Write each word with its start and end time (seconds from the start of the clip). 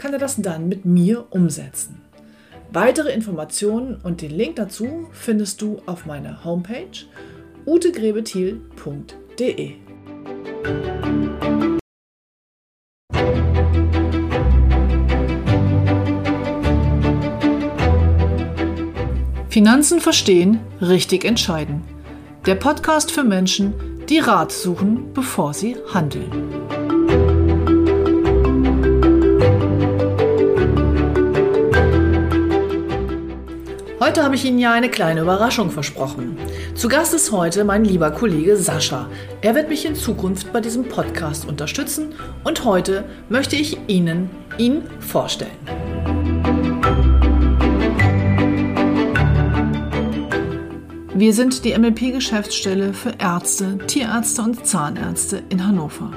kann 0.00 0.12
er 0.14 0.18
das 0.18 0.36
dann 0.36 0.66
mit 0.66 0.86
mir 0.86 1.26
umsetzen. 1.28 2.00
Weitere 2.72 3.12
Informationen 3.12 4.00
und 4.02 4.22
den 4.22 4.30
Link 4.30 4.56
dazu 4.56 5.08
findest 5.12 5.60
du 5.60 5.82
auf 5.84 6.06
meiner 6.06 6.42
Homepage 6.42 6.86
utegrebethiel.de. 7.66 9.74
Finanzen 19.50 20.00
verstehen, 20.00 20.60
richtig 20.80 21.26
entscheiden. 21.26 21.82
Der 22.46 22.54
Podcast 22.54 23.10
für 23.10 23.24
Menschen, 23.24 23.74
die 24.08 24.20
Rat 24.20 24.50
suchen, 24.50 25.12
bevor 25.12 25.52
sie 25.52 25.76
handeln. 25.92 26.79
Heute 34.10 34.24
habe 34.24 34.34
ich 34.34 34.44
Ihnen 34.44 34.58
ja 34.58 34.72
eine 34.72 34.88
kleine 34.88 35.20
Überraschung 35.20 35.70
versprochen. 35.70 36.36
Zu 36.74 36.88
Gast 36.88 37.14
ist 37.14 37.30
heute 37.30 37.62
mein 37.62 37.84
lieber 37.84 38.10
Kollege 38.10 38.56
Sascha. 38.56 39.08
Er 39.40 39.54
wird 39.54 39.68
mich 39.68 39.84
in 39.84 39.94
Zukunft 39.94 40.52
bei 40.52 40.60
diesem 40.60 40.88
Podcast 40.88 41.46
unterstützen 41.46 42.12
und 42.42 42.64
heute 42.64 43.04
möchte 43.28 43.54
ich 43.54 43.78
Ihnen 43.86 44.28
ihn 44.58 44.82
vorstellen. 44.98 45.52
Wir 51.14 51.32
sind 51.32 51.64
die 51.64 51.78
MLP-Geschäftsstelle 51.78 52.92
für 52.94 53.14
Ärzte, 53.20 53.78
Tierärzte 53.86 54.42
und 54.42 54.66
Zahnärzte 54.66 55.44
in 55.50 55.64
Hannover. 55.64 56.10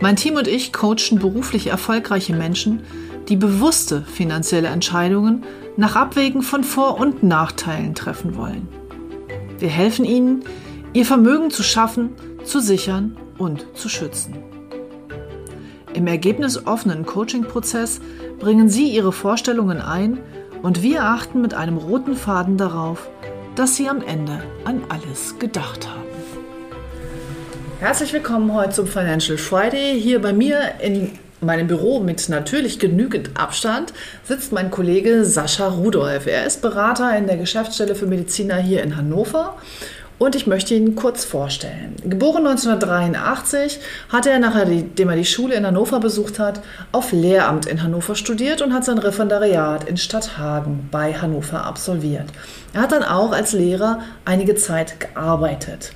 Mein 0.00 0.16
Team 0.16 0.34
und 0.34 0.48
ich 0.48 0.72
coachen 0.72 1.20
beruflich 1.20 1.68
erfolgreiche 1.68 2.34
Menschen, 2.34 2.80
die 3.28 3.36
bewusste 3.36 4.02
finanzielle 4.02 4.66
Entscheidungen 4.66 5.44
nach 5.76 5.96
Abwägen 5.96 6.42
von 6.42 6.64
Vor- 6.64 6.98
und 6.98 7.22
Nachteilen 7.22 7.94
treffen 7.94 8.36
wollen. 8.36 8.68
Wir 9.58 9.68
helfen 9.68 10.04
ihnen, 10.04 10.44
ihr 10.92 11.06
Vermögen 11.06 11.50
zu 11.50 11.62
schaffen, 11.62 12.10
zu 12.44 12.60
sichern 12.60 13.16
und 13.38 13.66
zu 13.74 13.88
schützen. 13.88 14.34
Im 15.94 16.06
ergebnisoffenen 16.06 17.06
Coaching-Prozess 17.06 18.00
bringen 18.38 18.68
Sie 18.68 18.88
Ihre 18.88 19.12
Vorstellungen 19.12 19.80
ein 19.80 20.18
und 20.62 20.82
wir 20.82 21.04
achten 21.04 21.40
mit 21.40 21.54
einem 21.54 21.76
roten 21.76 22.16
Faden 22.16 22.56
darauf, 22.56 23.08
dass 23.54 23.76
Sie 23.76 23.88
am 23.88 24.02
Ende 24.02 24.42
an 24.64 24.82
alles 24.88 25.38
gedacht 25.38 25.88
haben. 25.88 26.02
Herzlich 27.78 28.12
willkommen 28.12 28.52
heute 28.54 28.70
zum 28.70 28.86
Financial 28.86 29.36
Friday. 29.36 30.00
Hier 30.00 30.20
bei 30.20 30.32
mir 30.32 30.74
in 30.80 31.18
meinem 31.42 31.66
Büro 31.66 32.00
mit 32.00 32.28
natürlich 32.28 32.78
genügend 32.78 33.30
Abstand 33.34 33.92
sitzt 34.24 34.52
mein 34.52 34.70
Kollege 34.70 35.24
Sascha 35.24 35.68
Rudolf. 35.68 36.26
Er 36.26 36.46
ist 36.46 36.62
Berater 36.62 37.16
in 37.16 37.26
der 37.26 37.36
Geschäftsstelle 37.36 37.94
für 37.94 38.06
Mediziner 38.06 38.56
hier 38.56 38.82
in 38.82 38.96
Hannover 38.96 39.56
und 40.22 40.36
ich 40.36 40.46
möchte 40.46 40.74
ihn 40.74 40.94
kurz 40.94 41.24
vorstellen. 41.24 41.96
Geboren 42.04 42.46
1983 42.46 43.80
hat 44.08 44.26
er, 44.26 44.38
nachdem 44.38 45.08
er 45.08 45.16
die 45.16 45.24
Schule 45.24 45.56
in 45.56 45.66
Hannover 45.66 45.98
besucht 45.98 46.38
hat, 46.38 46.60
auf 46.92 47.10
Lehramt 47.10 47.66
in 47.66 47.82
Hannover 47.82 48.14
studiert 48.14 48.62
und 48.62 48.72
hat 48.72 48.84
sein 48.84 48.98
Referendariat 48.98 49.88
in 49.88 49.96
Stadthagen 49.96 50.88
bei 50.92 51.12
Hannover 51.12 51.64
absolviert. 51.64 52.26
Er 52.72 52.82
hat 52.82 52.92
dann 52.92 53.02
auch 53.02 53.32
als 53.32 53.52
Lehrer 53.52 53.98
einige 54.24 54.54
Zeit 54.54 55.00
gearbeitet. 55.00 55.92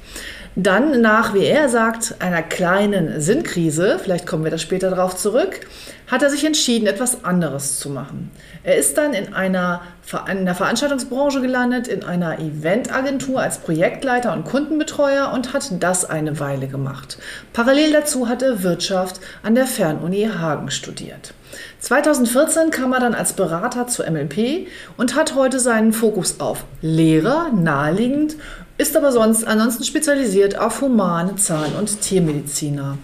Dann 0.58 1.02
nach, 1.02 1.34
wie 1.34 1.44
er 1.44 1.68
sagt, 1.68 2.14
einer 2.18 2.42
kleinen 2.42 3.20
Sinnkrise, 3.20 4.00
vielleicht 4.02 4.26
kommen 4.26 4.42
wir 4.42 4.50
da 4.50 4.56
später 4.56 4.88
darauf 4.88 5.14
zurück, 5.14 5.60
hat 6.06 6.22
er 6.22 6.30
sich 6.30 6.46
entschieden, 6.46 6.86
etwas 6.86 7.24
anderes 7.24 7.78
zu 7.78 7.90
machen. 7.90 8.30
Er 8.62 8.76
ist 8.76 8.96
dann 8.96 9.12
in 9.12 9.34
einer, 9.34 9.82
in 10.30 10.46
der 10.46 10.54
Veranstaltungsbranche 10.54 11.42
gelandet, 11.42 11.88
in 11.88 12.04
einer 12.04 12.38
Eventagentur 12.38 13.42
als 13.42 13.58
Projektleiter 13.58 14.32
und 14.32 14.44
Kundenbetreuer 14.46 15.30
und 15.30 15.52
hat 15.52 15.70
das 15.78 16.08
eine 16.08 16.40
Weile 16.40 16.68
gemacht. 16.68 17.18
Parallel 17.52 17.92
dazu 17.92 18.26
hat 18.26 18.40
er 18.40 18.62
Wirtschaft 18.62 19.20
an 19.42 19.54
der 19.54 19.66
Fernuni 19.66 20.30
Hagen 20.38 20.70
studiert. 20.70 21.34
2014 21.80 22.70
kam 22.70 22.94
er 22.94 23.00
dann 23.00 23.14
als 23.14 23.34
Berater 23.34 23.88
zu 23.88 24.02
MLP 24.02 24.68
und 24.96 25.14
hat 25.14 25.34
heute 25.34 25.60
seinen 25.60 25.92
Fokus 25.92 26.40
auf 26.40 26.64
Lehrer, 26.80 27.50
naheliegend 27.54 28.36
ist 28.78 28.96
aber 28.96 29.12
sonst 29.12 29.46
ansonsten 29.46 29.84
spezialisiert 29.84 30.58
auf 30.58 30.80
humane 30.80 31.36
Zahn- 31.36 31.74
und 31.78 32.00
Tiermediziner. 32.00 32.98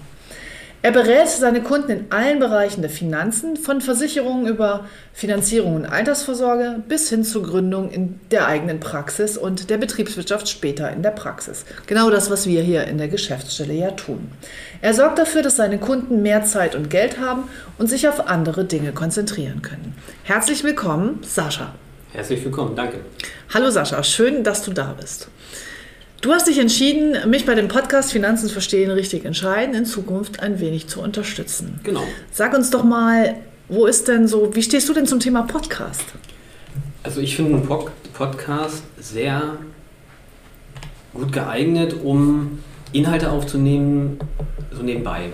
Er 0.85 0.91
berät 0.91 1.29
seine 1.29 1.63
Kunden 1.63 1.93
in 1.93 2.07
allen 2.11 2.41
Bereichen 2.41 2.83
der 2.83 2.91
Finanzen, 2.91 3.57
von 3.57 3.81
Versicherungen 3.81 4.49
über 4.49 4.85
Finanzierung 5.13 5.77
und 5.77 5.87
Altersvorsorge 5.87 6.83
bis 6.89 7.09
hin 7.09 7.23
zur 7.23 7.45
Gründung 7.45 7.89
in 7.93 8.19
der 8.33 8.49
eigenen 8.49 8.81
Praxis 8.81 9.39
und 9.39 9.71
der 9.71 9.79
Betriebswirtschaft 9.79 10.49
später 10.49 10.91
in 10.91 11.05
der 11.05 11.13
Praxis. 11.13 11.65
Genau 11.87 12.11
das, 12.11 12.33
was 12.33 12.49
wir 12.49 12.63
hier 12.63 12.89
in 12.89 12.99
der 12.99 13.07
Geschäftsstelle 13.07 13.75
ja 13.75 13.93
tun. 13.93 14.33
Er 14.81 14.93
sorgt 14.93 15.21
dafür, 15.21 15.43
dass 15.43 15.55
seine 15.55 15.79
Kunden 15.79 16.21
mehr 16.21 16.45
Zeit 16.45 16.75
und 16.75 16.91
Geld 16.91 17.21
haben 17.21 17.45
und 17.79 17.87
sich 17.87 18.09
auf 18.09 18.27
andere 18.27 18.65
Dinge 18.65 18.91
konzentrieren 18.91 19.63
können. 19.63 19.95
Herzlich 20.25 20.65
willkommen, 20.65 21.21
Sascha. 21.23 21.77
Herzlich 22.13 22.45
willkommen, 22.45 22.77
danke. 22.77 22.99
Hallo 23.55 23.71
Sascha, 23.71 24.03
schön, 24.03 24.45
dass 24.45 24.63
du 24.63 24.73
da 24.73 24.95
bist. 25.01 25.29
Du 26.21 26.31
hast 26.31 26.47
dich 26.47 26.59
entschieden, 26.59 27.31
mich 27.31 27.47
bei 27.47 27.55
dem 27.55 27.69
Podcast 27.69 28.13
Finanzen 28.13 28.51
verstehen, 28.51 28.91
richtig 28.91 29.25
entscheiden, 29.25 29.75
in 29.75 29.87
Zukunft 29.87 30.41
ein 30.41 30.61
wenig 30.61 30.89
zu 30.89 31.01
unterstützen. 31.01 31.81
Genau. 31.85 32.05
Sag 32.31 32.53
uns 32.53 32.69
doch 32.69 32.85
mal, 32.85 33.37
wo 33.69 33.87
ist 33.87 34.09
denn 34.09 34.29
so, 34.29 34.55
wie 34.55 34.63
stehst 34.63 34.91
du 34.91 34.93
denn 34.93 35.07
zum 35.07 35.21
Thema 35.21 35.45
Podcast? 35.45 36.05
Also 37.03 37.23
ich 37.23 37.35
finde 37.35 37.57
einen 37.57 37.67
Podcast 38.13 38.83
sehr 38.99 39.57
gut 41.15 41.33
geeignet, 41.33 41.97
um 42.05 42.59
Inhalte 42.93 43.31
aufzunehmen, 43.31 44.19
so 44.71 44.83
nebenbei. 44.83 45.33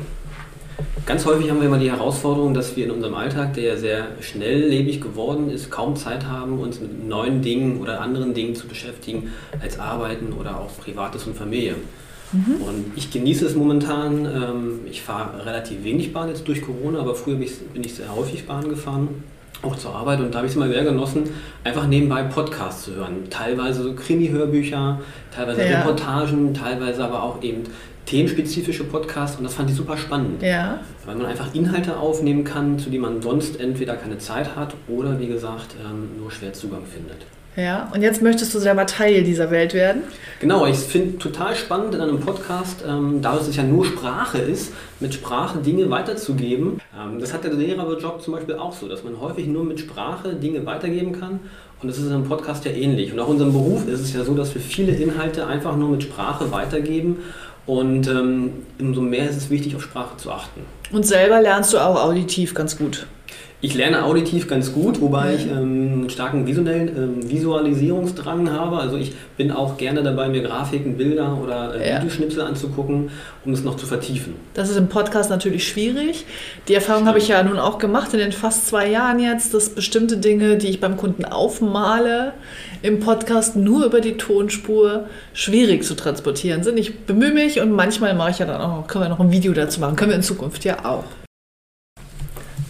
Ganz 1.06 1.24
häufig 1.24 1.50
haben 1.50 1.60
wir 1.60 1.66
immer 1.66 1.78
die 1.78 1.90
Herausforderung, 1.90 2.54
dass 2.54 2.76
wir 2.76 2.84
in 2.84 2.90
unserem 2.90 3.14
Alltag, 3.14 3.54
der 3.54 3.64
ja 3.64 3.76
sehr 3.76 4.06
schnelllebig 4.20 5.00
geworden 5.00 5.50
ist, 5.50 5.70
kaum 5.70 5.96
Zeit 5.96 6.26
haben, 6.26 6.58
uns 6.60 6.80
mit 6.80 7.08
neuen 7.08 7.42
Dingen 7.42 7.80
oder 7.80 8.00
anderen 8.00 8.34
Dingen 8.34 8.54
zu 8.54 8.68
beschäftigen, 8.68 9.30
als 9.60 9.78
Arbeiten 9.78 10.32
oder 10.32 10.60
auch 10.60 10.76
Privates 10.78 11.26
und 11.26 11.36
Familie. 11.36 11.76
Mhm. 12.32 12.62
Und 12.62 12.92
ich 12.96 13.10
genieße 13.10 13.46
es 13.46 13.54
momentan. 13.54 14.26
Ähm, 14.26 14.80
ich 14.90 15.02
fahre 15.02 15.46
relativ 15.46 15.82
wenig 15.84 16.12
Bahn 16.12 16.28
jetzt 16.28 16.46
durch 16.46 16.62
Corona, 16.62 17.00
aber 17.00 17.14
früher 17.14 17.36
bin 17.36 17.84
ich 17.84 17.94
sehr 17.94 18.14
häufig 18.14 18.46
Bahn 18.46 18.68
gefahren, 18.68 19.24
auch 19.62 19.76
zur 19.76 19.94
Arbeit. 19.94 20.20
Und 20.20 20.32
da 20.32 20.38
habe 20.38 20.46
ich 20.46 20.52
es 20.52 20.56
immer 20.56 20.68
sehr 20.68 20.84
genossen, 20.84 21.24
einfach 21.64 21.86
nebenbei 21.86 22.22
Podcasts 22.24 22.84
zu 22.84 22.94
hören. 22.96 23.30
Teilweise 23.30 23.82
so 23.82 23.94
Krimi-Hörbücher, 23.94 25.00
teilweise 25.34 25.64
ja. 25.64 25.78
Reportagen, 25.78 26.54
teilweise 26.54 27.04
aber 27.04 27.22
auch 27.22 27.42
eben 27.42 27.64
themenspezifische 28.08 28.84
Podcasts 28.84 29.36
und 29.36 29.44
das 29.44 29.54
fand 29.54 29.70
ich 29.70 29.76
super 29.76 29.96
spannend. 29.96 30.42
Ja. 30.42 30.80
Weil 31.04 31.16
man 31.16 31.26
einfach 31.26 31.54
Inhalte 31.54 31.98
aufnehmen 31.98 32.44
kann, 32.44 32.78
zu 32.78 32.88
denen 32.90 33.02
man 33.02 33.22
sonst 33.22 33.60
entweder 33.60 33.96
keine 33.96 34.18
Zeit 34.18 34.56
hat 34.56 34.74
oder 34.88 35.20
wie 35.20 35.26
gesagt 35.26 35.76
ähm, 35.84 36.18
nur 36.18 36.30
schwer 36.30 36.54
Zugang 36.54 36.82
findet. 36.86 37.26
Ja, 37.56 37.90
und 37.92 38.02
jetzt 38.02 38.22
möchtest 38.22 38.54
du 38.54 38.60
selber 38.60 38.86
Teil 38.86 39.24
dieser 39.24 39.50
Welt 39.50 39.74
werden? 39.74 40.02
Genau, 40.38 40.64
ich 40.64 40.76
finde 40.76 41.18
total 41.18 41.56
spannend 41.56 41.92
in 41.92 42.00
einem 42.00 42.20
Podcast, 42.20 42.84
ähm, 42.86 43.20
da 43.20 43.36
es 43.36 43.54
ja 43.56 43.64
nur 43.64 43.84
Sprache 43.84 44.38
ist, 44.38 44.72
mit 45.00 45.12
Sprache 45.12 45.58
Dinge 45.58 45.90
weiterzugeben. 45.90 46.80
Ähm, 46.96 47.18
das 47.18 47.34
hat 47.34 47.42
der 47.42 47.52
Lehrerjob 47.52 48.22
zum 48.22 48.34
Beispiel 48.34 48.54
auch 48.54 48.72
so, 48.72 48.88
dass 48.88 49.02
man 49.02 49.20
häufig 49.20 49.48
nur 49.48 49.64
mit 49.64 49.80
Sprache 49.80 50.34
Dinge 50.34 50.64
weitergeben 50.66 51.18
kann. 51.18 51.40
Und 51.82 51.88
das 51.88 51.98
ist 51.98 52.06
in 52.06 52.12
einem 52.12 52.28
Podcast 52.28 52.64
ja 52.64 52.70
ähnlich. 52.70 53.12
Und 53.12 53.18
auch 53.18 53.26
in 53.26 53.32
unserem 53.32 53.52
Beruf 53.52 53.88
ist 53.88 54.00
es 54.00 54.12
ja 54.12 54.24
so, 54.24 54.34
dass 54.34 54.54
wir 54.54 54.60
viele 54.60 54.92
Inhalte 54.92 55.46
einfach 55.46 55.76
nur 55.76 55.90
mit 55.90 56.02
Sprache 56.04 56.50
weitergeben 56.52 57.18
und 57.68 58.08
ähm, 58.08 58.52
umso 58.80 59.02
mehr 59.02 59.28
ist 59.28 59.36
es 59.36 59.50
wichtig, 59.50 59.76
auf 59.76 59.82
Sprache 59.82 60.16
zu 60.16 60.32
achten. 60.32 60.62
Und 60.90 61.06
selber 61.06 61.40
lernst 61.40 61.74
du 61.74 61.78
auch 61.78 62.02
auditiv 62.02 62.54
ganz 62.54 62.78
gut. 62.78 63.06
Ich 63.60 63.74
lerne 63.74 64.04
auditiv 64.04 64.46
ganz 64.46 64.72
gut, 64.72 65.00
wobei 65.00 65.34
ich 65.34 65.46
ähm, 65.46 65.52
einen 66.02 66.10
starken 66.10 66.46
visuellen 66.46 66.88
ähm, 66.96 67.28
Visualisierungsdrang 67.28 68.52
habe. 68.52 68.76
Also 68.78 68.96
ich 68.96 69.14
bin 69.36 69.50
auch 69.50 69.76
gerne 69.76 70.04
dabei, 70.04 70.28
mir 70.28 70.42
Grafiken, 70.42 70.96
Bilder 70.96 71.36
oder 71.42 71.74
äh, 71.74 71.90
Ja. 71.90 71.96
Videoschnipsel 71.96 72.40
anzugucken, 72.40 73.10
um 73.44 73.52
es 73.52 73.64
noch 73.64 73.76
zu 73.76 73.86
vertiefen. 73.86 74.36
Das 74.54 74.70
ist 74.70 74.76
im 74.76 74.88
Podcast 74.88 75.28
natürlich 75.30 75.66
schwierig. 75.66 76.24
Die 76.68 76.74
Erfahrung 76.74 77.08
habe 77.08 77.18
ich 77.18 77.26
ja 77.26 77.42
nun 77.42 77.58
auch 77.58 77.78
gemacht 77.78 78.14
in 78.14 78.20
den 78.20 78.30
fast 78.30 78.68
zwei 78.68 78.88
Jahren 78.88 79.18
jetzt, 79.18 79.52
dass 79.54 79.70
bestimmte 79.70 80.18
Dinge, 80.18 80.56
die 80.56 80.68
ich 80.68 80.78
beim 80.78 80.96
Kunden 80.96 81.24
aufmale, 81.24 82.34
im 82.82 83.00
Podcast 83.00 83.56
nur 83.56 83.84
über 83.84 84.00
die 84.00 84.16
Tonspur 84.16 85.06
schwierig 85.32 85.82
zu 85.82 85.96
transportieren 85.96 86.62
sind. 86.62 86.78
Ich 86.78 87.00
bemühe 87.00 87.32
mich 87.32 87.60
und 87.60 87.72
manchmal 87.72 88.14
mache 88.14 88.30
ich 88.30 88.38
ja 88.38 88.46
dann 88.46 88.60
auch, 88.60 88.86
können 88.86 89.06
wir 89.06 89.08
noch 89.08 89.18
ein 89.18 89.32
Video 89.32 89.52
dazu 89.52 89.80
machen, 89.80 89.96
können 89.96 90.12
wir 90.12 90.16
in 90.16 90.22
Zukunft 90.22 90.64
ja 90.64 90.84
auch. 90.84 91.02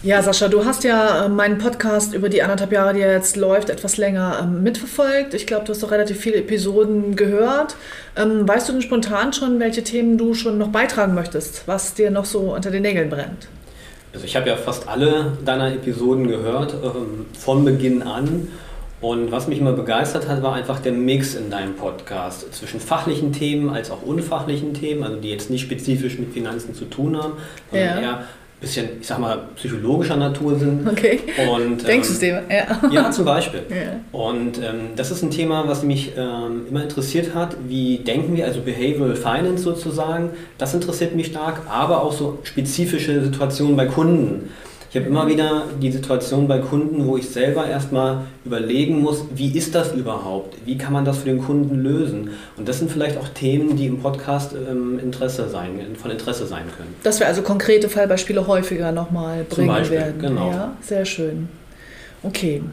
Ja, 0.01 0.21
Sascha, 0.23 0.47
du 0.47 0.63
hast 0.63 0.85
ja 0.85 1.25
äh, 1.25 1.29
meinen 1.29 1.57
Podcast 1.57 2.13
über 2.13 2.29
die 2.29 2.41
anderthalb 2.41 2.71
Jahre, 2.71 2.93
die 2.93 3.01
er 3.01 3.11
jetzt 3.11 3.35
läuft, 3.35 3.69
etwas 3.69 3.97
länger 3.97 4.39
ähm, 4.41 4.63
mitverfolgt. 4.63 5.33
Ich 5.33 5.45
glaube, 5.45 5.65
du 5.65 5.73
hast 5.73 5.83
doch 5.83 5.91
relativ 5.91 6.17
viele 6.17 6.37
Episoden 6.37 7.17
gehört. 7.17 7.75
Ähm, 8.15 8.47
weißt 8.47 8.69
du 8.69 8.73
denn 8.73 8.81
spontan 8.81 9.33
schon, 9.33 9.59
welche 9.59 9.83
Themen 9.83 10.17
du 10.17 10.33
schon 10.35 10.57
noch 10.57 10.69
beitragen 10.69 11.15
möchtest, 11.15 11.63
was 11.67 11.95
dir 11.95 12.11
noch 12.11 12.23
so 12.23 12.55
unter 12.55 12.71
den 12.71 12.83
Nägeln 12.83 13.09
brennt? 13.09 13.49
Also 14.13 14.25
ich 14.25 14.37
habe 14.37 14.47
ja 14.47 14.55
fast 14.55 14.87
alle 14.87 15.33
deiner 15.43 15.73
Episoden 15.73 16.29
gehört, 16.29 16.75
ähm, 16.81 17.25
von 17.37 17.65
Beginn 17.65 18.01
an. 18.01 18.47
Und 19.01 19.31
was 19.31 19.47
mich 19.47 19.59
immer 19.59 19.73
begeistert 19.73 20.27
hat, 20.27 20.41
war 20.43 20.53
einfach 20.55 20.79
der 20.79 20.91
Mix 20.91 21.35
in 21.35 21.49
deinem 21.49 21.75
Podcast 21.75 22.53
zwischen 22.53 22.79
fachlichen 22.81 23.31
Themen 23.31 23.69
als 23.69 23.91
auch 23.91 24.01
unfachlichen 24.01 24.73
Themen, 24.73 25.03
also 25.03 25.17
die 25.17 25.29
jetzt 25.29 25.49
nicht 25.49 25.61
spezifisch 25.61 26.17
mit 26.19 26.33
Finanzen 26.33 26.73
zu 26.73 26.83
tun 26.85 27.17
haben, 27.17 27.33
sondern 27.71 27.87
Ja. 27.87 28.01
eher 28.01 28.23
bisschen, 28.59 28.89
ich 28.99 29.07
sag 29.07 29.19
mal, 29.19 29.49
psychologischer 29.55 30.17
Natur 30.17 30.57
sind. 30.57 30.87
Okay. 30.87 31.19
Und, 31.49 31.81
ähm, 31.81 31.85
Denksysteme, 31.85 32.43
ja. 32.49 32.89
Ja, 32.91 33.11
zum 33.11 33.25
Beispiel. 33.25 33.61
Ja. 33.69 33.99
Und 34.11 34.57
ähm, 34.57 34.95
das 34.95 35.11
ist 35.11 35.23
ein 35.23 35.31
Thema, 35.31 35.67
was 35.67 35.83
mich 35.83 36.13
ähm, 36.17 36.67
immer 36.69 36.83
interessiert 36.83 37.33
hat. 37.33 37.55
Wie 37.67 37.99
denken 37.99 38.35
wir, 38.35 38.45
also 38.45 38.61
Behavioral 38.61 39.15
Finance 39.15 39.63
sozusagen, 39.63 40.31
das 40.57 40.73
interessiert 40.73 41.15
mich 41.15 41.27
stark, 41.27 41.61
aber 41.69 42.03
auch 42.03 42.11
so 42.11 42.39
spezifische 42.43 43.23
Situationen 43.23 43.75
bei 43.77 43.85
Kunden. 43.85 44.49
Ich 44.89 44.95
habe 44.95 45.05
immer 45.05 45.27
wieder 45.27 45.65
die 45.79 45.91
Situation 45.91 46.47
bei 46.47 46.57
Kunden, 46.57 47.05
wo 47.05 47.15
ich 47.15 47.29
selber 47.29 47.67
erstmal 47.67 48.21
überlegen 48.43 49.01
muss, 49.01 49.23
wie 49.35 49.55
ist 49.55 49.75
das 49.75 49.93
überhaupt? 49.93 50.55
Wie 50.65 50.79
kann 50.79 50.93
man 50.93 51.05
das 51.05 51.19
für 51.19 51.25
den 51.25 51.43
Kunden 51.43 51.75
lösen? 51.75 52.31
Und 52.57 52.67
das 52.67 52.79
sind 52.79 52.89
vielleicht 52.89 53.17
auch 53.17 53.27
Themen, 53.27 53.75
die 53.75 53.85
im 53.85 53.99
Podcast 53.99 54.53
ähm, 54.53 54.97
Interesse 54.97 55.47
sein, 55.47 55.95
von 55.95 56.09
Interesse 56.09 56.47
sein 56.47 56.63
können. 56.75 56.95
Dass 57.03 57.19
wir 57.19 57.27
also 57.27 57.43
konkrete 57.43 57.87
Fallbeispiele 57.87 58.47
häufiger 58.47 58.91
nochmal 58.91 59.45
Zum 59.49 59.57
bringen 59.57 59.67
Beispiel, 59.67 59.97
werden. 59.97 60.21
genau. 60.21 60.49
Ja, 60.49 60.77
sehr 60.81 61.05
schön. 61.05 61.49
Okay. 62.23 62.63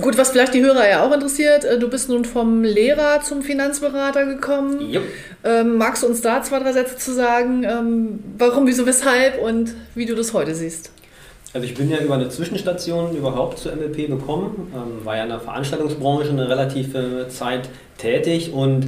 Gut, 0.00 0.18
was 0.18 0.30
vielleicht 0.30 0.54
die 0.54 0.62
Hörer 0.62 0.88
ja 0.88 1.04
auch 1.06 1.12
interessiert, 1.12 1.64
äh, 1.64 1.78
du 1.78 1.88
bist 1.88 2.08
nun 2.08 2.24
vom 2.24 2.64
Lehrer 2.64 3.20
zum 3.22 3.42
Finanzberater 3.42 4.26
gekommen. 4.26 4.90
Jupp. 4.90 5.04
Ähm, 5.44 5.76
magst 5.76 6.02
du 6.02 6.08
uns 6.08 6.20
da 6.20 6.42
zwei, 6.42 6.58
drei 6.58 6.72
Sätze 6.72 6.96
zu 6.96 7.12
sagen, 7.12 7.62
ähm, 7.62 8.18
warum, 8.38 8.66
wieso, 8.66 8.86
weshalb 8.86 9.40
und 9.40 9.74
wie 9.94 10.06
du 10.06 10.16
das 10.16 10.32
heute 10.32 10.56
siehst? 10.56 10.90
Also 11.52 11.66
ich 11.66 11.74
bin 11.74 11.90
ja 11.90 11.98
über 11.98 12.14
eine 12.14 12.28
Zwischenstation 12.28 13.16
überhaupt 13.16 13.58
zur 13.58 13.74
MLP 13.74 14.06
gekommen, 14.08 14.72
ähm, 14.72 15.04
war 15.04 15.16
ja 15.16 15.24
in 15.24 15.30
der 15.30 15.40
Veranstaltungsbranche 15.40 16.28
eine 16.30 16.48
relative 16.48 17.26
Zeit 17.28 17.68
tätig 17.98 18.52
und 18.52 18.86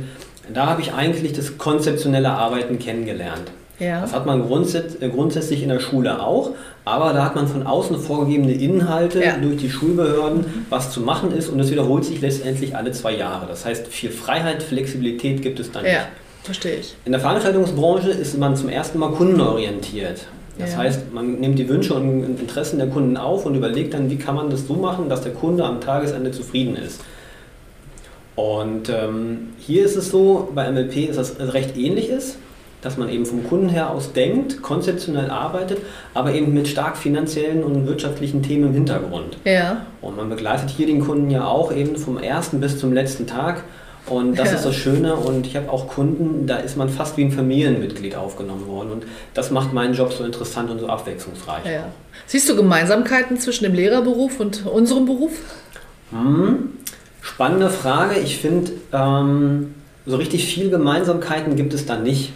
da 0.53 0.67
habe 0.67 0.81
ich 0.81 0.93
eigentlich 0.93 1.33
das 1.33 1.59
konzeptionelle 1.59 2.31
Arbeiten 2.31 2.79
kennengelernt. 2.79 3.51
Ja. 3.81 4.01
Das 4.03 4.13
hat 4.13 4.27
man 4.27 4.43
äh, 4.45 5.09
grundsätzlich 5.09 5.63
in 5.65 5.71
der 5.71 5.81
Schule 5.81 6.23
auch, 6.23 6.51
aber 6.85 7.13
da 7.13 7.25
hat 7.25 7.35
man 7.35 7.49
von 7.49 7.67
außen 7.67 7.99
vorgegebene 7.99 8.53
Inhalte 8.53 9.25
Ja. 9.25 9.37
durch 9.39 9.57
die 9.57 9.71
Schulbehörden, 9.71 10.65
was 10.71 10.93
zu 10.93 11.01
machen 11.01 11.33
ist 11.33 11.49
und 11.49 11.59
das 11.59 11.71
wiederholt 11.73 12.05
sich 12.05 12.21
letztendlich 12.21 12.77
alle 12.77 12.93
zwei 12.93 13.17
Jahre. 13.17 13.47
Das 13.49 13.65
heißt, 13.65 13.89
viel 13.89 14.11
Freiheit, 14.11 14.63
Flexibilität 14.63 15.43
gibt 15.43 15.59
es 15.59 15.73
dann 15.73 15.83
nicht. 15.83 15.95
Ja, 15.95 16.07
verstehe 16.45 16.77
ich. 16.77 16.95
In 17.05 17.11
der 17.13 17.21
Veranstaltungsbranche 17.21 18.11
ist 18.11 18.39
man 18.39 18.55
zum 18.55 18.69
ersten 18.69 19.01
Mal 19.01 19.11
kundenorientiert. 19.11 20.27
Das 20.59 20.73
Ja. 20.73 20.79
heißt, 20.79 21.13
man 21.15 21.41
nimmt 21.41 21.59
die 21.59 21.69
Wünsche 21.69 21.95
und 21.95 22.39
Interessen 22.39 22.79
der 22.79 22.89
Kunden 22.89 23.17
auf 23.17 23.47
und 23.47 23.55
überlegt 23.55 23.95
dann, 23.95 24.11
wie 24.11 24.17
kann 24.17 24.35
man 24.35 24.51
das 24.51 24.67
so 24.67 24.75
machen, 24.75 25.09
dass 25.09 25.23
der 25.23 25.33
Kunde 25.33 25.65
am 25.65 25.81
Tagesende 25.81 26.31
zufrieden 26.31 26.77
ist. 26.77 27.01
Und 28.35 28.89
ähm, 28.89 29.51
hier 29.59 29.85
ist 29.85 29.97
es 29.97 30.11
so, 30.11 30.49
bei 30.55 30.71
MLP 30.71 31.09
ist 31.09 31.19
das 31.19 31.37
recht 31.39 31.77
ähnliches, 31.77 32.37
dass 32.81 32.97
man 32.97 33.09
eben 33.11 33.27
vom 33.27 33.45
Kunden 33.47 33.69
her 33.69 33.91
aus 33.91 34.13
denkt, 34.13 34.61
konzeptionell 34.63 35.31
arbeitet, 35.31 35.79
aber 36.15 36.33
eben 36.33 36.53
mit 36.53 36.67
stark 36.67 36.97
finanziellen 36.97 37.63
und 37.63 37.87
wirtschaftlichen 37.87 38.43
Themen 38.43 38.69
im 38.69 38.73
Hintergrund. 38.75 39.37
Ja, 39.45 39.87
Und 40.01 40.17
man 40.17 40.29
begleitet 40.29 40.71
hier 40.71 40.87
den 40.87 41.01
Kunden 41.01 41.31
ja 41.31 41.47
auch 41.47 41.73
eben 41.73 41.97
vom 41.97 42.19
ersten 42.19 42.61
bis 42.61 42.79
zum 42.79 42.93
letzten 42.93 43.27
Tag. 43.27 43.63
Und 44.07 44.37
das 44.39 44.51
Ja. 44.51 44.57
ist 44.57 44.65
das 44.67 44.75
Schöne. 44.75 45.15
Und 45.15 45.47
ich 45.47 45.55
habe 45.57 45.71
auch 45.71 45.87
Kunden, 45.89 46.47
da 46.47 46.57
ist 46.57 46.77
man 46.77 46.89
fast 46.89 47.17
wie 47.17 47.23
ein 47.25 47.31
Familienmitglied 47.33 48.17
aufgenommen 48.17 48.67
worden. 48.67 48.91
Und 48.93 49.05
das 49.35 49.51
macht 49.51 49.73
meinen 49.73 49.95
Job 49.95 50.13
so 50.13 50.25
interessant 50.25 50.71
und 50.71 50.81
so 50.81 50.89
abwechslungsreich. 50.89 51.65
ja. 51.67 51.85
Siehst 52.27 52.49
du 52.49 52.57
Gemeinsamkeiten 52.57 53.39
zwischen 53.39 53.65
dem 53.65 53.75
Lehrerberuf 53.75 54.39
und 54.41 54.67
unserem 54.67 55.07
Beruf? 55.07 55.33
Hm, 56.11 56.71
spannende 57.23 57.71
Frage. 57.71 58.19
Ich 58.21 58.39
finde, 58.39 58.73
ähm, 58.93 59.75
so 60.05 60.17
richtig 60.17 60.45
viel 60.53 60.69
Gemeinsamkeiten 60.71 61.57
gibt 61.57 61.73
es 61.75 61.87
da 61.87 61.97
nicht. 61.97 62.33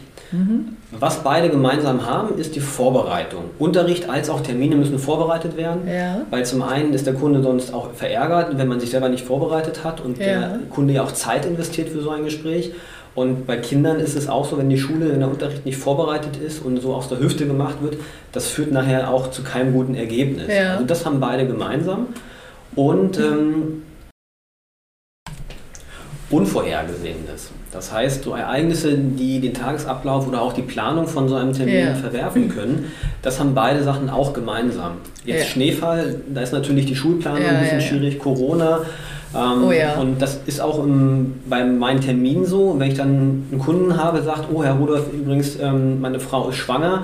Was 0.99 1.23
beide 1.23 1.49
gemeinsam 1.51 2.07
haben, 2.07 2.39
ist 2.39 2.55
die 2.57 2.61
Vorbereitung. 2.61 3.45
Unterricht 3.59 4.09
als 4.09 4.29
auch 4.31 4.41
Termine 4.41 4.77
müssen 4.77 4.99
vorbereitet 4.99 5.57
werden. 5.57 5.83
Ja. 5.87 6.23
Weil 6.31 6.45
zum 6.45 6.63
einen 6.63 6.93
ist 6.95 7.07
der 7.07 7.15
Kunde 7.15 7.43
sonst 7.43 7.73
auch 7.73 7.93
verärgert, 7.93 8.57
wenn 8.59 8.69
man 8.69 8.81
sich 8.81 8.91
selber 8.91 9.09
nicht 9.09 9.25
vorbereitet 9.25 9.85
hat 9.85 10.01
und 10.01 10.19
Ja. 10.19 10.25
der 10.25 10.61
Kunde 10.71 10.95
ja 10.95 11.03
auch 11.03 11.13
Zeit 11.13 11.47
investiert 11.47 11.89
für 11.89 12.01
so 12.01 12.11
ein 12.11 12.25
Gespräch. 12.25 12.73
Und 13.15 13.47
bei 13.47 13.57
Kindern 13.57 13.99
ist 13.99 14.15
es 14.15 14.29
auch 14.29 14.45
so, 14.45 14.59
wenn 14.59 14.69
die 14.69 14.79
Schule, 14.79 15.11
wenn 15.11 15.21
der 15.21 15.31
Unterricht 15.31 15.65
nicht 15.65 15.79
vorbereitet 15.79 16.37
ist 16.37 16.63
und 16.63 16.83
so 16.83 16.93
aus 16.93 17.09
der 17.09 17.19
Hüfte 17.19 17.47
gemacht 17.47 17.77
wird, 17.81 17.97
das 18.33 18.47
führt 18.49 18.73
nachher 18.73 19.11
auch 19.11 19.31
zu 19.31 19.43
keinem 19.43 19.73
guten 19.73 19.95
Ergebnis. 19.95 20.49
Ja. 20.49 20.75
Also 20.75 20.85
das 20.85 21.07
haben 21.07 21.19
beide 21.19 21.47
gemeinsam. 21.47 22.09
Und 22.75 23.19
ähm, 23.19 23.85
Unvorhergesehenes. 26.31 27.51
Das 27.73 27.93
heißt, 27.93 28.25
so 28.25 28.35
Ereignisse, 28.35 28.95
die 28.97 29.41
den 29.41 29.55
Tagesablauf 29.55 30.27
oder 30.27 30.41
auch 30.43 30.53
die 30.53 30.63
Planung 30.63 31.07
von 31.07 31.29
so 31.29 31.35
einem 31.35 31.53
Termin 31.53 31.75
Ja. 31.89 31.95
verwerfen 31.95 32.49
können, 32.49 32.91
das 33.23 33.39
haben 33.39 33.55
beide 33.55 33.83
Sachen 33.83 34.09
auch 34.09 34.33
gemeinsam. 34.33 34.93
Jetzt 35.25 35.41
Ja. 35.41 35.47
Schneefall, 35.47 36.17
da 36.33 36.41
ist 36.41 36.53
natürlich 36.53 36.87
die 36.87 36.97
Schulplanung 36.97 37.43
Ja, 37.43 37.49
ein 37.49 37.61
bisschen 37.61 37.79
ja, 37.79 37.85
ja. 37.85 37.89
schwierig, 37.91 38.19
Corona. 38.19 38.81
Ähm, 39.35 39.65
Oh 39.67 39.73
ja. 39.73 39.95
Und 40.01 40.23
das 40.23 40.41
ist 40.47 40.61
auch 40.61 40.83
im, 40.83 41.35
bei 41.49 41.65
meinen 41.65 42.01
Terminen 42.01 42.47
so, 42.47 42.75
wenn 42.79 42.91
ich 42.91 42.97
dann 42.97 43.09
einen 43.51 43.61
Kunden 43.63 43.97
habe, 44.03 44.23
sagt, 44.23 44.45
oh 44.53 44.63
Herr 44.65 44.75
Rudolf, 44.75 45.13
übrigens, 45.13 45.59
ähm, 45.61 46.01
meine 46.01 46.21
Frau 46.21 46.49
ist 46.49 46.57
schwanger, 46.57 47.03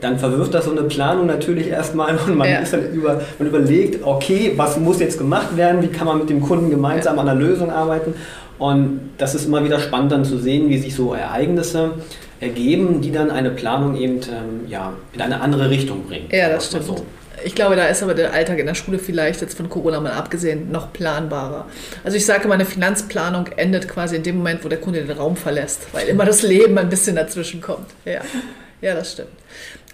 dann 0.00 0.18
verwirft 0.18 0.52
das 0.54 0.64
so 0.64 0.72
eine 0.72 0.82
Planung 0.82 1.26
natürlich 1.26 1.68
erstmal 1.68 2.16
und 2.26 2.36
man, 2.36 2.48
Ja. 2.48 2.58
ist 2.58 2.72
dann 2.72 2.90
über, 2.92 3.20
man 3.38 3.48
überlegt, 3.48 4.04
okay, 4.04 4.52
was 4.56 4.78
muss 4.78 4.98
jetzt 5.00 5.18
gemacht 5.18 5.56
werden, 5.56 5.82
wie 5.82 5.88
kann 5.88 6.06
man 6.06 6.18
mit 6.18 6.28
dem 6.28 6.40
Kunden 6.42 6.70
gemeinsam 6.70 7.18
an 7.18 7.28
einer 7.28 7.38
Lösung 7.40 7.70
arbeiten. 7.70 8.14
Und 8.60 9.12
das 9.16 9.34
ist 9.34 9.46
immer 9.46 9.64
wieder 9.64 9.80
spannend 9.80 10.12
dann 10.12 10.24
zu 10.24 10.38
sehen, 10.38 10.68
wie 10.68 10.76
sich 10.76 10.94
so 10.94 11.14
Ereignisse 11.14 11.92
ergeben, 12.40 13.00
die 13.00 13.10
dann 13.10 13.30
eine 13.30 13.50
Planung 13.50 13.96
eben 13.96 14.16
ähm, 14.16 14.68
ja, 14.68 14.92
in 15.14 15.22
eine 15.22 15.40
andere 15.40 15.70
Richtung 15.70 16.04
bringen. 16.06 16.28
Ja, 16.30 16.50
das 16.50 16.66
stimmt. 16.66 16.86
mal 16.86 17.02
Ich 17.42 17.54
glaube, 17.54 17.74
da 17.74 17.86
ist 17.86 18.02
aber 18.02 18.12
der 18.12 18.34
Alltag 18.34 18.58
in 18.58 18.66
der 18.66 18.74
Schule 18.74 18.98
vielleicht 18.98 19.40
jetzt 19.40 19.56
von 19.56 19.70
Corona 19.70 19.98
mal 19.98 20.12
abgesehen 20.12 20.70
noch 20.70 20.92
planbarer. 20.92 21.64
Also 22.04 22.18
ich 22.18 22.26
sage, 22.26 22.48
meine 22.48 22.66
Finanzplanung 22.66 23.46
endet 23.56 23.88
quasi 23.88 24.16
in 24.16 24.22
dem 24.24 24.36
Moment, 24.36 24.62
wo 24.62 24.68
der 24.68 24.78
Kunde 24.78 25.02
den 25.02 25.16
Raum 25.16 25.36
verlässt, 25.36 25.86
weil 25.92 26.08
immer 26.08 26.26
das 26.26 26.42
Leben 26.42 26.76
ein 26.76 26.90
bisschen 26.90 27.16
dazwischen 27.16 27.62
kommt. 27.62 27.88
Ja, 28.04 28.20
ja 28.82 28.94
das 28.94 29.12
stimmt. 29.12 29.30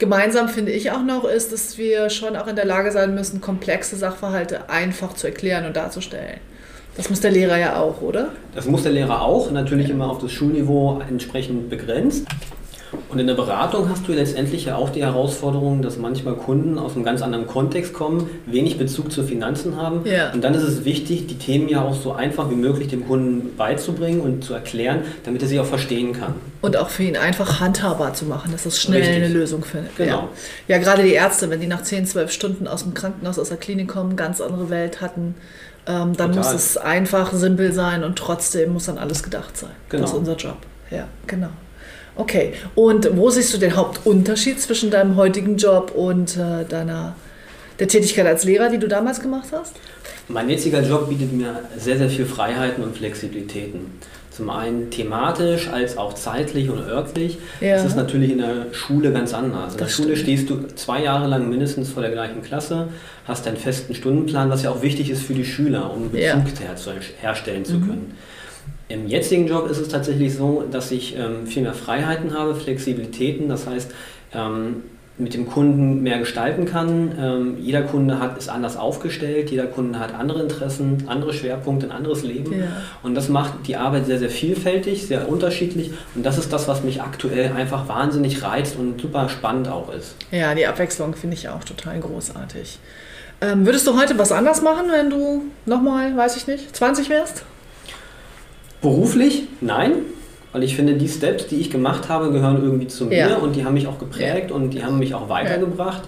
Gemeinsam 0.00 0.48
finde 0.48 0.72
ich 0.72 0.90
auch 0.90 1.04
noch 1.04 1.24
ist, 1.24 1.52
dass 1.52 1.78
wir 1.78 2.10
schon 2.10 2.34
auch 2.34 2.48
in 2.48 2.56
der 2.56 2.64
Lage 2.64 2.90
sein 2.90 3.14
müssen, 3.14 3.40
komplexe 3.40 3.94
Sachverhalte 3.94 4.68
einfach 4.68 5.14
zu 5.14 5.28
erklären 5.28 5.66
und 5.66 5.76
darzustellen. 5.76 6.40
Das 6.96 7.10
muss 7.10 7.20
der 7.20 7.30
Lehrer 7.30 7.58
ja 7.58 7.80
auch, 7.80 8.00
oder? 8.00 8.28
Das 8.54 8.66
muss 8.66 8.82
der 8.82 8.92
Lehrer 8.92 9.22
auch, 9.22 9.50
natürlich 9.50 9.90
immer 9.90 10.10
auf 10.10 10.18
das 10.18 10.32
Schulniveau 10.32 11.00
entsprechend 11.08 11.68
begrenzt. 11.68 12.26
Und 13.08 13.18
in 13.18 13.26
der 13.26 13.34
Beratung 13.34 13.88
hast 13.88 14.06
du 14.06 14.12
letztendlich 14.12 14.66
ja 14.66 14.76
auch 14.76 14.90
die 14.90 15.02
Herausforderung, 15.02 15.82
dass 15.82 15.96
manchmal 15.96 16.34
Kunden 16.34 16.78
aus 16.78 16.94
einem 16.94 17.04
ganz 17.04 17.22
anderen 17.22 17.46
Kontext 17.46 17.92
kommen, 17.92 18.28
wenig 18.46 18.78
Bezug 18.78 19.12
zu 19.12 19.24
Finanzen 19.24 19.76
haben. 19.76 20.00
Ja. 20.04 20.32
Und 20.32 20.42
dann 20.42 20.54
ist 20.54 20.62
es 20.62 20.84
wichtig, 20.84 21.26
die 21.26 21.36
Themen 21.36 21.68
ja 21.68 21.82
auch 21.82 21.94
so 21.94 22.12
einfach 22.12 22.50
wie 22.50 22.54
möglich 22.54 22.88
dem 22.88 23.06
Kunden 23.06 23.56
beizubringen 23.56 24.20
und 24.20 24.44
zu 24.44 24.54
erklären, 24.54 25.02
damit 25.24 25.42
er 25.42 25.48
sie 25.48 25.60
auch 25.60 25.66
verstehen 25.66 26.12
kann. 26.12 26.34
Und 26.62 26.76
auch 26.76 26.88
für 26.88 27.02
ihn 27.02 27.16
einfach 27.16 27.60
handhabbar 27.60 28.14
zu 28.14 28.24
machen, 28.24 28.52
dass 28.52 28.66
es 28.66 28.80
schnell 28.80 29.00
Richtig. 29.00 29.16
eine 29.16 29.28
Lösung 29.28 29.64
findet. 29.64 29.96
Genau. 29.96 30.28
Ja. 30.68 30.76
ja, 30.76 30.78
gerade 30.78 31.02
die 31.02 31.12
Ärzte, 31.12 31.50
wenn 31.50 31.60
die 31.60 31.66
nach 31.66 31.82
10, 31.82 32.06
12 32.06 32.30
Stunden 32.30 32.66
aus 32.66 32.84
dem 32.84 32.94
Krankenhaus, 32.94 33.38
aus 33.38 33.48
der 33.48 33.58
Klinik 33.58 33.88
kommen, 33.88 34.16
ganz 34.16 34.40
andere 34.40 34.70
Welt 34.70 35.00
hatten, 35.00 35.34
ähm, 35.86 36.16
dann 36.16 36.32
Total. 36.32 36.36
muss 36.36 36.52
es 36.52 36.76
einfach, 36.76 37.32
simpel 37.32 37.72
sein 37.72 38.04
und 38.04 38.16
trotzdem 38.16 38.72
muss 38.72 38.86
dann 38.86 38.98
alles 38.98 39.22
gedacht 39.22 39.56
sein. 39.56 39.70
Genau. 39.88 40.02
Das 40.02 40.12
ist 40.12 40.16
unser 40.16 40.36
Job. 40.36 40.56
Ja, 40.90 41.08
genau. 41.26 41.48
Okay, 42.16 42.54
und 42.74 43.14
wo 43.16 43.28
siehst 43.30 43.52
du 43.52 43.58
den 43.58 43.76
Hauptunterschied 43.76 44.60
zwischen 44.60 44.90
deinem 44.90 45.16
heutigen 45.16 45.56
Job 45.58 45.92
und 45.94 46.36
äh, 46.36 46.64
deiner 46.64 47.14
der 47.78 47.88
Tätigkeit 47.88 48.26
als 48.26 48.44
Lehrer, 48.44 48.68
die 48.68 48.78
du 48.78 48.88
damals 48.88 49.20
gemacht 49.20 49.48
hast? 49.52 49.74
Mein 50.28 50.48
jetziger 50.50 50.82
Job 50.82 51.08
bietet 51.08 51.32
mir 51.32 51.60
sehr, 51.78 51.98
sehr 51.98 52.10
viel 52.10 52.26
Freiheiten 52.26 52.82
und 52.82 52.96
Flexibilitäten. 52.96 53.80
Zum 54.30 54.50
einen 54.50 54.90
thematisch 54.90 55.68
als 55.68 55.96
auch 55.96 56.12
zeitlich 56.12 56.68
und 56.68 56.78
örtlich. 56.80 57.38
Ja. 57.60 57.76
Das 57.76 57.86
ist 57.86 57.96
natürlich 57.96 58.32
in 58.32 58.38
der 58.38 58.66
Schule 58.72 59.10
ganz 59.12 59.32
anders. 59.32 59.72
In 59.72 59.78
der 59.78 59.86
Das 59.86 59.94
Schule 59.96 60.16
stimmt. 60.16 60.38
stehst 60.40 60.50
du 60.50 60.66
zwei 60.74 61.02
Jahre 61.02 61.26
lang 61.26 61.48
mindestens 61.48 61.88
vor 61.90 62.02
der 62.02 62.10
gleichen 62.12 62.42
Klasse, 62.42 62.88
hast 63.24 63.46
einen 63.48 63.56
festen 63.56 63.94
Stundenplan, 63.94 64.50
was 64.50 64.62
ja 64.62 64.70
auch 64.70 64.82
wichtig 64.82 65.08
ist 65.10 65.22
für 65.22 65.32
die 65.32 65.44
Schüler, 65.44 65.90
um 65.90 66.10
Bezug 66.10 66.20
Ja. 66.20 66.36
Mhm. 66.36 66.44
her 66.58 66.74
herstellen 67.22 67.64
zu 67.64 67.78
können. 67.80 68.14
Im 68.88 69.06
jetzigen 69.08 69.46
Job 69.48 69.70
ist 69.70 69.78
es 69.78 69.88
tatsächlich 69.88 70.34
so, 70.34 70.64
dass 70.70 70.90
ich 70.92 71.16
ähm, 71.16 71.46
viel 71.46 71.62
mehr 71.62 71.72
Freiheiten 71.74 72.34
habe, 72.34 72.54
Flexibilitäten, 72.54 73.48
das 73.48 73.66
heißt, 73.66 73.90
ähm, 74.34 74.82
mit 75.18 75.32
dem 75.32 75.46
Kunden 75.46 76.02
mehr 76.02 76.18
gestalten 76.18 76.66
kann. 76.66 77.12
Ähm, 77.18 77.56
jeder 77.58 77.82
Kunde 77.82 78.20
hat, 78.20 78.36
ist 78.36 78.48
anders 78.48 78.76
aufgestellt, 78.76 79.50
jeder 79.50 79.66
Kunde 79.66 79.98
hat 79.98 80.14
andere 80.14 80.42
Interessen, 80.42 81.04
andere 81.06 81.32
Schwerpunkte, 81.32 81.86
ein 81.86 81.92
anderes 81.92 82.22
Leben. 82.22 82.52
Ja. 82.52 82.66
Und 83.02 83.14
das 83.14 83.28
macht 83.28 83.66
die 83.66 83.76
Arbeit 83.76 84.06
sehr, 84.06 84.18
sehr 84.18 84.28
vielfältig, 84.28 85.06
sehr 85.06 85.28
unterschiedlich. 85.28 85.92
Und 86.14 86.24
das 86.24 86.36
ist 86.36 86.52
das, 86.52 86.68
was 86.68 86.84
mich 86.84 87.00
aktuell 87.00 87.52
einfach 87.52 87.88
wahnsinnig 87.88 88.42
reizt 88.42 88.76
und 88.78 89.00
super 89.00 89.28
spannend 89.28 89.68
auch 89.68 89.92
ist. 89.92 90.16
Ja, 90.30 90.54
die 90.54 90.66
Abwechslung 90.66 91.14
finde 91.14 91.36
ich 91.36 91.48
auch 91.48 91.64
total 91.64 91.98
großartig. 92.00 92.78
Ähm, 93.40 93.66
würdest 93.66 93.86
du 93.86 93.98
heute 93.98 94.18
was 94.18 94.32
anders 94.32 94.62
machen, 94.62 94.86
wenn 94.90 95.10
du 95.10 95.44
nochmal, 95.64 96.16
weiß 96.16 96.36
ich 96.36 96.46
nicht, 96.46 96.74
20 96.74 97.08
wärst? 97.08 97.42
Beruflich? 98.80 99.44
Nein. 99.60 99.92
Weil 100.56 100.62
ich 100.64 100.74
finde, 100.74 100.94
die 100.94 101.06
Steps, 101.06 101.48
die 101.48 101.56
ich 101.56 101.68
gemacht 101.70 102.08
habe, 102.08 102.32
gehören 102.32 102.62
irgendwie 102.62 102.86
zu 102.86 103.04
mir 103.04 103.18
Ja. 103.28 103.36
und 103.36 103.56
die 103.56 103.66
haben 103.66 103.74
mich 103.74 103.86
auch 103.86 103.98
geprägt 103.98 104.50
und 104.50 104.70
die 104.70 104.82
haben 104.82 104.98
mich 104.98 105.12
auch 105.12 105.28
weitergebracht. 105.28 106.04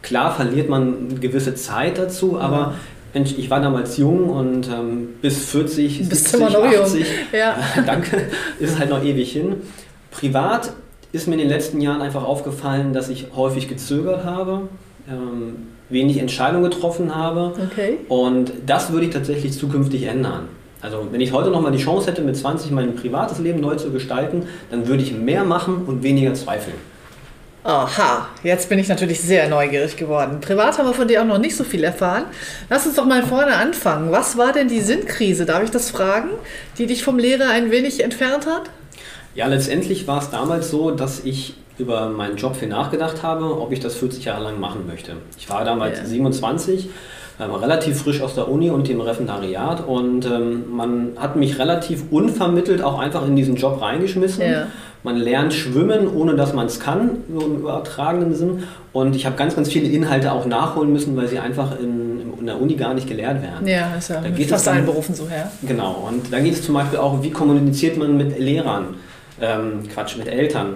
Klar 0.00 0.34
verliert 0.34 0.70
man 0.70 1.10
eine 1.10 1.20
gewisse 1.20 1.54
Zeit 1.54 1.98
dazu, 1.98 2.40
aber 2.40 2.72
Mensch, 3.12 3.34
ich 3.36 3.50
war 3.50 3.60
damals 3.60 3.98
jung 3.98 4.30
und 4.30 4.66
ähm, 4.68 5.08
bis 5.20 5.44
40, 5.44 6.08
Bist 6.08 6.28
70, 6.30 6.40
immer 6.40 6.48
noch 6.48 6.72
jung. 6.72 6.84
80, 6.84 7.04
Ja. 7.34 7.54
danke, 7.86 8.22
ist 8.58 8.78
halt 8.78 8.88
noch 8.88 9.04
ewig 9.04 9.30
hin. 9.30 9.56
Privat 10.10 10.72
ist 11.12 11.28
mir 11.28 11.34
in 11.34 11.40
den 11.40 11.50
letzten 11.50 11.82
Jahren 11.82 12.00
einfach 12.00 12.24
aufgefallen, 12.24 12.94
dass 12.94 13.10
ich 13.10 13.26
häufig 13.36 13.68
gezögert 13.68 14.24
habe, 14.24 14.68
ähm, 15.06 15.66
wenig 15.90 16.16
Entscheidungen 16.16 16.64
getroffen 16.64 17.14
habe 17.14 17.52
Okay. 17.70 17.98
und 18.08 18.52
das 18.64 18.90
würde 18.90 19.04
ich 19.04 19.12
tatsächlich 19.12 19.52
zukünftig 19.52 20.04
ändern. 20.04 20.48
Also 20.82 21.06
wenn 21.10 21.20
ich 21.20 21.32
heute 21.32 21.50
nochmal 21.50 21.72
die 21.72 21.82
Chance 21.82 22.10
hätte, 22.10 22.22
mit 22.22 22.36
20 22.36 22.72
mein 22.72 22.96
privates 22.96 23.38
Leben 23.38 23.60
neu 23.60 23.76
zu 23.76 23.90
gestalten, 23.90 24.48
dann 24.70 24.86
würde 24.88 25.02
ich 25.02 25.12
mehr 25.12 25.44
machen 25.44 25.84
und 25.86 26.02
weniger 26.02 26.34
zweifeln. 26.34 26.76
Aha, 27.64 28.26
jetzt 28.42 28.68
bin 28.68 28.80
ich 28.80 28.88
natürlich 28.88 29.20
sehr 29.20 29.48
neugierig 29.48 29.96
geworden. 29.96 30.40
Privat 30.40 30.78
haben 30.78 30.86
wir 30.88 30.94
von 30.94 31.06
dir 31.06 31.22
auch 31.22 31.26
noch 31.26 31.38
nicht 31.38 31.54
so 31.56 31.62
viel 31.62 31.84
erfahren. 31.84 32.24
Lass 32.68 32.86
uns 32.86 32.96
doch 32.96 33.04
mal 33.04 33.22
vorne 33.22 33.54
anfangen. 33.54 34.10
Was 34.10 34.36
war 34.36 34.52
denn 34.52 34.66
die 34.66 34.80
Sinnkrise, 34.80 35.46
darf 35.46 35.62
ich 35.62 35.70
das 35.70 35.88
fragen, 35.88 36.30
die 36.78 36.86
dich 36.86 37.04
vom 37.04 37.20
Lehrer 37.20 37.50
ein 37.50 37.70
wenig 37.70 38.02
entfernt 38.02 38.46
hat? 38.46 38.62
Ja, 39.36 39.46
letztendlich 39.46 40.08
war 40.08 40.18
es 40.20 40.30
damals 40.30 40.70
so, 40.72 40.90
dass 40.90 41.24
ich 41.24 41.54
über 41.78 42.08
meinen 42.08 42.36
Job 42.36 42.56
viel 42.56 42.68
nachgedacht 42.68 43.22
habe, 43.22 43.60
ob 43.60 43.70
ich 43.70 43.78
das 43.78 43.94
40 43.94 44.24
Jahre 44.24 44.42
lang 44.42 44.58
machen 44.58 44.84
möchte. 44.88 45.12
Ich 45.38 45.48
war 45.48 45.64
damals 45.64 45.98
Ja. 45.98 46.04
27, 46.04 46.90
ähm, 47.42 47.54
relativ 47.54 48.02
frisch 48.02 48.20
aus 48.22 48.34
der 48.34 48.48
Uni 48.48 48.70
und 48.70 48.86
dem 48.88 49.00
Referendariat 49.00 49.86
und 49.86 50.26
ähm, 50.26 50.64
man 50.70 51.08
hat 51.16 51.36
mich 51.36 51.58
relativ 51.58 52.04
unvermittelt 52.10 52.82
auch 52.82 52.98
einfach 52.98 53.26
in 53.26 53.34
diesen 53.36 53.56
Job 53.56 53.80
reingeschmissen. 53.80 54.42
Ja. 54.44 54.66
Man 55.04 55.16
lernt 55.16 55.52
schwimmen, 55.52 56.06
ohne 56.14 56.36
dass 56.36 56.52
man 56.52 56.66
es 56.66 56.78
kann, 56.78 57.10
so 57.34 57.40
im 57.44 57.56
übertragenen 57.58 58.34
Sinn. 58.36 58.62
Und 58.92 59.16
ich 59.16 59.26
habe 59.26 59.34
ganz, 59.36 59.56
ganz 59.56 59.68
viele 59.68 59.88
Inhalte 59.88 60.30
auch 60.30 60.46
nachholen 60.46 60.92
müssen, 60.92 61.16
weil 61.16 61.26
sie 61.26 61.40
einfach 61.40 61.76
in, 61.80 62.20
in 62.38 62.46
der 62.46 62.60
Uni 62.60 62.74
gar 62.76 62.94
nicht 62.94 63.08
gelehrt 63.08 63.42
werden. 63.42 63.66
Ja, 63.66 63.96
ist 63.98 64.10
ja 64.10 64.20
Da 64.20 64.28
geht 64.28 64.48
fast 64.48 64.66
dann- 64.68 64.76
allen 64.76 64.86
Berufen 64.86 65.12
so 65.14 65.28
her. 65.28 65.50
Genau, 65.66 66.06
und 66.08 66.32
da 66.32 66.38
geht 66.38 66.52
es 66.54 66.62
zum 66.64 66.74
Beispiel 66.76 67.00
auch, 67.00 67.20
wie 67.20 67.30
kommuniziert 67.30 67.96
man 67.98 68.16
mit 68.16 68.38
Lehrern, 68.38 68.94
ähm, 69.40 69.88
Quatsch, 69.92 70.16
mit 70.18 70.28
Eltern. 70.28 70.74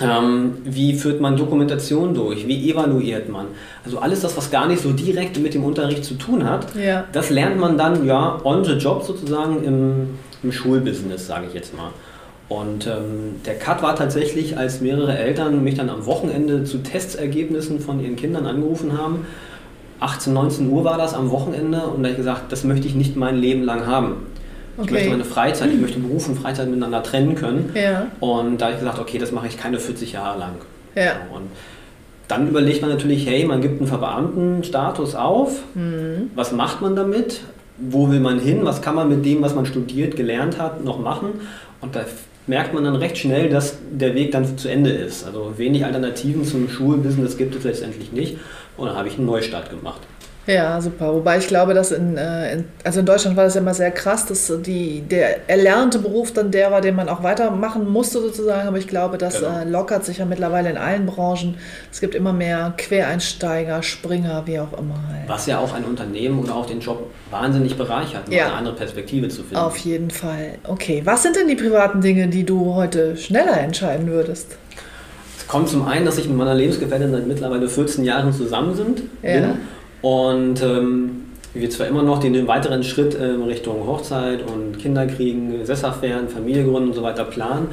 Ähm, 0.00 0.54
wie 0.64 0.94
führt 0.94 1.20
man 1.22 1.36
Dokumentation 1.36 2.12
durch? 2.14 2.46
Wie 2.46 2.70
evaluiert 2.70 3.28
man? 3.30 3.46
Also 3.84 3.98
alles 3.98 4.20
das, 4.20 4.36
was 4.36 4.50
gar 4.50 4.66
nicht 4.68 4.82
so 4.82 4.92
direkt 4.92 5.38
mit 5.38 5.54
dem 5.54 5.64
Unterricht 5.64 6.04
zu 6.04 6.14
tun 6.14 6.44
hat, 6.44 6.66
Ja. 6.76 7.04
das 7.12 7.30
lernt 7.30 7.58
man 7.58 7.78
dann 7.78 8.04
ja 8.06 8.38
on 8.44 8.62
the 8.64 8.72
job 8.72 9.02
sozusagen 9.04 9.64
im, 9.64 10.18
im 10.42 10.52
Schulbusiness, 10.52 11.26
sage 11.26 11.46
ich 11.48 11.54
jetzt 11.54 11.74
mal. 11.74 11.90
Und 12.48 12.86
ähm, 12.86 13.36
der 13.44 13.54
Cut 13.58 13.82
war 13.82 13.96
tatsächlich, 13.96 14.56
als 14.56 14.80
mehrere 14.80 15.16
Eltern 15.16 15.64
mich 15.64 15.74
dann 15.76 15.88
am 15.88 16.04
Wochenende 16.06 16.62
zu 16.64 16.78
Testergebnissen 16.78 17.80
von 17.80 17.98
ihren 18.00 18.16
Kindern 18.16 18.46
angerufen 18.46 18.96
haben. 18.96 19.26
18, 19.98 20.32
19 20.34 20.70
Uhr 20.70 20.84
war 20.84 20.98
das 20.98 21.14
am 21.14 21.30
Wochenende 21.30 21.78
und 21.86 22.02
da 22.02 22.08
habe 22.08 22.10
ich 22.10 22.16
gesagt, 22.18 22.52
das 22.52 22.64
möchte 22.64 22.86
ich 22.86 22.94
nicht 22.94 23.16
mein 23.16 23.36
Leben 23.38 23.62
lang 23.62 23.86
haben. 23.86 24.16
Ich 24.76 24.82
Okay. 24.82 24.92
möchte 24.92 25.08
meine 25.10 25.24
Freizeit, 25.24 25.70
ich 25.72 25.80
möchte 25.80 25.98
Beruf 25.98 26.28
und 26.28 26.38
Freizeit 26.38 26.68
miteinander 26.68 27.02
trennen 27.02 27.34
können. 27.34 27.70
Ja, 27.74 28.06
Und 28.20 28.58
da 28.60 28.66
habe 28.66 28.74
ich 28.74 28.80
gesagt, 28.80 28.98
okay, 28.98 29.18
das 29.18 29.32
mache 29.32 29.46
ich 29.46 29.56
keine 29.56 29.78
40 29.78 30.12
Jahre 30.12 30.38
lang. 30.38 30.52
ja. 30.94 31.12
Und 31.32 31.48
dann 32.28 32.48
überlegt 32.48 32.80
man 32.82 32.90
natürlich, 32.90 33.24
hey, 33.28 33.44
man 33.44 33.60
gibt 33.60 33.78
einen 33.80 33.86
Verbeamtenstatus 33.88 35.14
auf. 35.14 35.60
Mhm. 35.74 36.30
Was 36.34 36.50
macht 36.52 36.80
man 36.82 36.96
damit? 36.96 37.40
Wo 37.78 38.10
will 38.10 38.18
man 38.20 38.40
hin? 38.40 38.60
Was 38.64 38.82
kann 38.82 38.94
man 38.96 39.08
mit 39.08 39.24
dem, 39.24 39.42
was 39.42 39.54
man 39.54 39.64
studiert, 39.66 40.16
gelernt 40.16 40.58
hat, 40.58 40.82
noch 40.84 40.98
machen? 40.98 41.28
Und 41.80 41.94
da 41.94 42.00
merkt 42.48 42.74
man 42.74 42.82
dann 42.84 42.96
recht 42.96 43.16
schnell, 43.18 43.48
dass 43.48 43.76
der 43.92 44.14
Weg 44.16 44.32
dann 44.32 44.58
zu 44.58 44.68
Ende 44.68 44.90
ist. 44.90 45.24
Also 45.24 45.54
wenig 45.56 45.84
Alternativen 45.84 46.44
zum 46.44 46.68
Schulbusiness 46.68 47.36
gibt 47.36 47.54
es 47.54 47.64
letztendlich 47.64 48.10
nicht. 48.12 48.38
Und 48.76 48.88
dann 48.88 48.96
habe 48.96 49.06
ich 49.08 49.16
einen 49.18 49.26
Neustart 49.26 49.70
gemacht. 49.70 50.00
Ja, 50.46 50.80
super. 50.80 51.12
Wobei 51.12 51.38
ich 51.38 51.48
glaube, 51.48 51.74
dass 51.74 51.90
in, 51.90 52.16
äh, 52.16 52.52
in, 52.52 52.64
also 52.84 53.00
in 53.00 53.06
Deutschland 53.06 53.36
war 53.36 53.42
das 53.44 53.54
ja 53.54 53.60
immer 53.60 53.74
sehr 53.74 53.90
krass, 53.90 54.26
dass 54.26 54.52
die, 54.62 55.00
der 55.00 55.48
erlernte 55.50 55.98
Beruf 55.98 56.32
dann 56.32 56.52
der 56.52 56.70
war, 56.70 56.80
den 56.80 56.94
man 56.94 57.08
auch 57.08 57.24
weitermachen 57.24 57.88
musste 57.90 58.20
sozusagen. 58.20 58.68
Aber 58.68 58.78
ich 58.78 58.86
glaube, 58.86 59.18
das 59.18 59.40
Genau. 59.40 59.58
äh, 59.60 59.64
lockert 59.64 60.04
sich 60.04 60.18
ja 60.18 60.24
mittlerweile 60.24 60.70
in 60.70 60.76
allen 60.76 61.04
Branchen. 61.06 61.56
Es 61.90 62.00
gibt 62.00 62.14
immer 62.14 62.32
mehr 62.32 62.74
Quereinsteiger, 62.76 63.82
Springer, 63.82 64.42
wie 64.46 64.60
auch 64.60 64.72
immer. 64.78 64.94
halt. 65.08 65.28
Was 65.28 65.46
ja 65.46 65.58
auch 65.58 65.74
ein 65.74 65.84
Unternehmen 65.84 66.38
oder 66.38 66.54
auch 66.54 66.66
den 66.66 66.78
Job 66.80 67.10
wahnsinnig 67.30 67.76
bereichert, 67.76 68.28
Ja. 68.28 68.46
eine 68.46 68.54
andere 68.54 68.76
Perspektive 68.76 69.28
zu 69.28 69.38
finden. 69.42 69.56
Auf 69.56 69.76
jeden 69.78 70.10
Fall. 70.10 70.58
Okay, 70.64 71.02
was 71.04 71.24
sind 71.24 71.34
denn 71.34 71.48
die 71.48 71.56
privaten 71.56 72.00
Dinge, 72.00 72.28
die 72.28 72.44
du 72.44 72.74
heute 72.74 73.16
schneller 73.16 73.58
entscheiden 73.60 74.06
würdest? 74.06 74.56
Es 75.38 75.48
kommt 75.48 75.68
zum 75.68 75.86
einen, 75.86 76.04
dass 76.06 76.18
ich 76.18 76.28
mit 76.28 76.36
meiner 76.36 76.54
Lebensgefährtin 76.54 77.10
seit 77.10 77.26
mittlerweile 77.26 77.68
14 77.68 78.04
Jahren 78.04 78.32
zusammen 78.32 78.74
sind. 78.76 79.02
Ja. 79.22 79.32
Bin. 79.40 79.50
Und 80.06 80.62
ähm, 80.62 81.22
wir 81.52 81.68
zwar 81.68 81.88
immer 81.88 82.04
noch 82.04 82.20
den 82.20 82.46
weiteren 82.46 82.84
Schritt 82.84 83.18
ähm, 83.20 83.42
Richtung 83.42 83.88
Hochzeit 83.88 84.38
und 84.48 84.78
Kinder 84.78 85.04
kriegen, 85.04 85.66
Sesshaft 85.66 86.00
werden, 86.00 86.28
Familie 86.28 86.62
gründen 86.62 86.90
und 86.90 86.94
so 86.94 87.02
weiter 87.02 87.24
planen. 87.24 87.70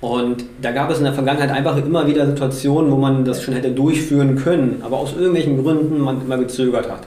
Und 0.00 0.44
da 0.60 0.70
gab 0.70 0.92
es 0.92 0.98
in 0.98 1.04
der 1.04 1.12
Vergangenheit 1.12 1.50
einfach 1.50 1.76
immer 1.76 2.06
wieder 2.06 2.24
Situationen, 2.24 2.92
wo 2.92 2.96
man 2.96 3.24
das 3.24 3.42
schon 3.42 3.54
hätte 3.54 3.72
durchführen 3.72 4.36
können, 4.36 4.80
aber 4.84 4.98
aus 4.98 5.14
irgendwelchen 5.16 5.60
Gründen 5.60 5.98
man 5.98 6.22
immer 6.22 6.38
gezögert 6.38 6.88
hat. 6.88 7.00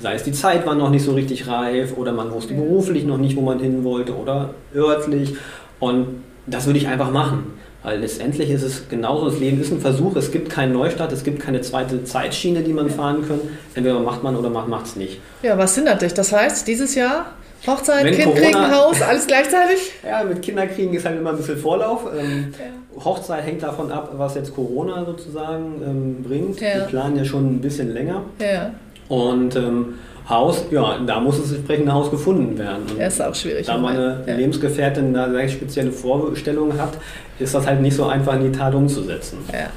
Sei 0.00 0.14
es 0.14 0.22
die 0.22 0.32
Zeit 0.32 0.64
war 0.66 0.76
noch 0.76 0.88
nicht 0.88 1.04
so 1.04 1.12
richtig 1.12 1.46
reif 1.46 1.94
oder 1.98 2.12
man 2.12 2.32
wusste 2.32 2.54
beruflich 2.54 3.04
noch 3.04 3.18
nicht, 3.18 3.36
wo 3.36 3.42
man 3.42 3.58
hin 3.58 3.84
wollte 3.84 4.16
oder 4.16 4.54
örtlich. 4.74 5.34
Und 5.78 6.06
das 6.46 6.64
würde 6.64 6.78
ich 6.78 6.88
einfach 6.88 7.10
machen. 7.10 7.52
Weil 7.82 7.98
letztendlich 8.00 8.48
ist 8.50 8.62
es 8.62 8.88
genauso, 8.88 9.28
das 9.30 9.40
Leben 9.40 9.60
ist 9.60 9.72
ein 9.72 9.80
Versuch, 9.80 10.14
es 10.16 10.30
gibt 10.30 10.50
keinen 10.50 10.72
Neustart, 10.72 11.10
es 11.12 11.24
gibt 11.24 11.40
keine 11.40 11.60
zweite 11.62 12.04
Zeitschiene, 12.04 12.60
die 12.62 12.72
man 12.72 12.88
fahren 12.90 13.26
kann. 13.26 13.40
Entweder 13.74 13.98
macht 14.00 14.22
man 14.22 14.36
oder 14.36 14.50
man 14.50 14.70
macht 14.70 14.86
es 14.86 14.96
nicht. 14.96 15.20
Ja, 15.42 15.58
was 15.58 15.74
hindert 15.74 16.00
dich? 16.02 16.14
Das 16.14 16.32
heißt, 16.32 16.66
dieses 16.68 16.94
Jahr 16.94 17.26
Hochzeit, 17.66 18.04
Wenn 18.04 18.14
Kind 18.14 18.24
Corona- 18.34 18.42
kriegen, 18.44 18.74
Haus, 18.76 19.02
alles 19.02 19.26
gleichzeitig? 19.26 19.92
Ja, 20.06 20.24
mit 20.24 20.42
Kinderkriegen 20.42 20.94
ist 20.94 21.04
halt 21.04 21.18
immer 21.18 21.30
ein 21.30 21.36
bisschen 21.36 21.56
Vorlauf. 21.58 22.06
Ähm, 22.16 22.52
Hochzeit 23.04 23.44
hängt 23.44 23.62
davon 23.62 23.90
ab, 23.92 24.12
was 24.16 24.34
jetzt 24.34 24.54
Corona 24.54 25.04
sozusagen 25.04 25.80
ähm, 25.84 26.22
bringt. 26.22 26.60
Ja. 26.60 26.74
Wir 26.74 26.82
planen 26.84 27.16
ja 27.16 27.24
schon 27.24 27.46
ein 27.56 27.60
bisschen 27.60 27.92
länger. 27.94 28.22
Ja, 28.40 28.70
Und 29.08 29.54
ähm, 29.56 29.94
Haus, 30.28 30.64
ja, 30.70 30.98
da 31.06 31.18
muss 31.20 31.40
das 31.40 31.52
entsprechende 31.52 31.92
Haus 31.92 32.10
gefunden 32.10 32.56
werden. 32.58 32.82
Und 32.90 32.98
ja 32.98 33.06
ist 33.06 33.20
auch 33.20 33.34
schwierig. 33.34 33.66
da 33.66 33.76
meine 33.76 34.22
ja. 34.26 34.34
Lebensgefährtin 34.34 35.12
da 35.12 35.30
sehr 35.30 35.48
spezielle 35.48 35.90
Vorstellungen 35.92 36.80
hat, 36.80 36.92
ist 37.38 37.54
das 37.54 37.66
halt 37.66 37.80
nicht 37.80 37.96
so 37.96 38.04
einfach 38.06 38.34
in 38.34 38.52
die 38.52 38.56
Tat 38.56 38.74
umzusetzen. 38.74 39.38
Ja. 39.52 39.68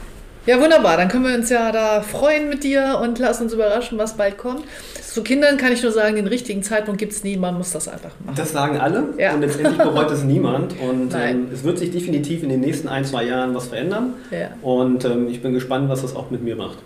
ja, 0.45 0.61
wunderbar. 0.61 0.97
Dann 0.97 1.07
können 1.07 1.25
wir 1.25 1.33
uns 1.35 1.49
ja 1.49 1.71
da 1.71 2.01
freuen 2.01 2.47
mit 2.49 2.63
dir 2.63 2.99
und 3.01 3.17
lass 3.19 3.41
uns 3.41 3.53
überraschen, 3.53 3.97
was 3.97 4.15
bald 4.17 4.37
kommt. 4.37 4.63
Zu 5.01 5.23
Kindern 5.23 5.55
kann 5.57 5.71
ich 5.71 5.81
nur 5.81 5.93
sagen, 5.93 6.15
den 6.17 6.27
richtigen 6.27 6.61
Zeitpunkt 6.61 6.99
gibt 6.99 7.13
es 7.13 7.23
nie. 7.23 7.37
Man 7.37 7.57
muss 7.57 7.71
das 7.71 7.87
einfach 7.87 8.11
machen. 8.23 8.35
Das 8.35 8.51
sagen 8.51 8.77
alle 8.77 9.05
Ja. 9.17 9.33
und 9.33 9.41
letztendlich 9.41 9.77
bereut 9.77 10.11
es 10.11 10.23
niemand. 10.23 10.75
Und 10.79 11.15
ähm, 11.15 11.47
es 11.53 11.63
wird 11.63 11.79
sich 11.79 11.89
definitiv 11.91 12.43
in 12.43 12.49
den 12.49 12.59
nächsten 12.59 12.87
ein, 12.89 13.03
zwei 13.05 13.23
Jahren 13.23 13.55
was 13.55 13.67
verändern. 13.67 14.13
Ja, 14.29 14.49
Und 14.61 15.05
ähm, 15.05 15.27
ich 15.29 15.41
bin 15.41 15.53
gespannt, 15.53 15.89
was 15.89 16.01
das 16.01 16.15
auch 16.15 16.29
mit 16.31 16.43
mir 16.43 16.55
macht. 16.57 16.77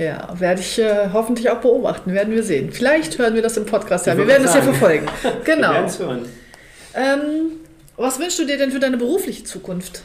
Ja 0.00 0.34
werde 0.38 0.60
ich 0.60 0.78
äh, 0.78 1.10
hoffentlich 1.12 1.48
auch 1.50 1.60
beobachten. 1.60 2.12
Werden 2.12 2.34
wir 2.34 2.42
sehen. 2.42 2.72
Vielleicht 2.72 3.18
hören 3.18 3.34
wir 3.34 3.42
das 3.42 3.56
im 3.56 3.66
Podcast. 3.66 4.06
Ja, 4.06 4.16
wir 4.16 4.26
werden 4.26 4.42
das 4.42 4.54
ja 4.54 4.62
verfolgen. 4.62 5.06
Wir 5.22 5.54
Genau. 5.56 5.72
werden 5.72 5.86
es 5.86 5.98
hören. 5.98 6.24
Ähm, 6.94 7.52
was 7.96 8.18
wünschst 8.18 8.38
du 8.40 8.46
dir 8.46 8.58
denn 8.58 8.72
für 8.72 8.80
deine 8.80 8.96
berufliche 8.96 9.44
Zukunft? 9.44 10.02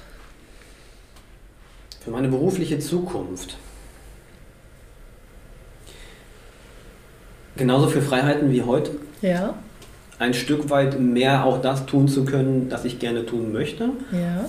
Für 2.03 2.11
meine 2.11 2.27
berufliche 2.27 2.77
Zukunft. 2.79 3.57
genauso 7.57 7.87
viel 7.87 8.01
Freiheiten 8.01 8.51
wie 8.51 8.61
heute. 8.61 8.91
Ja. 9.21 9.53
Ein 10.19 10.33
Stück 10.33 10.69
weit 10.69 10.99
mehr 10.99 11.45
auch 11.45 11.61
das 11.61 11.85
tun 11.85 12.07
zu 12.07 12.25
können, 12.25 12.69
das 12.69 12.85
ich 12.85 12.99
gerne 12.99 13.25
tun 13.25 13.51
möchte. 13.53 13.91
Ja. 14.11 14.45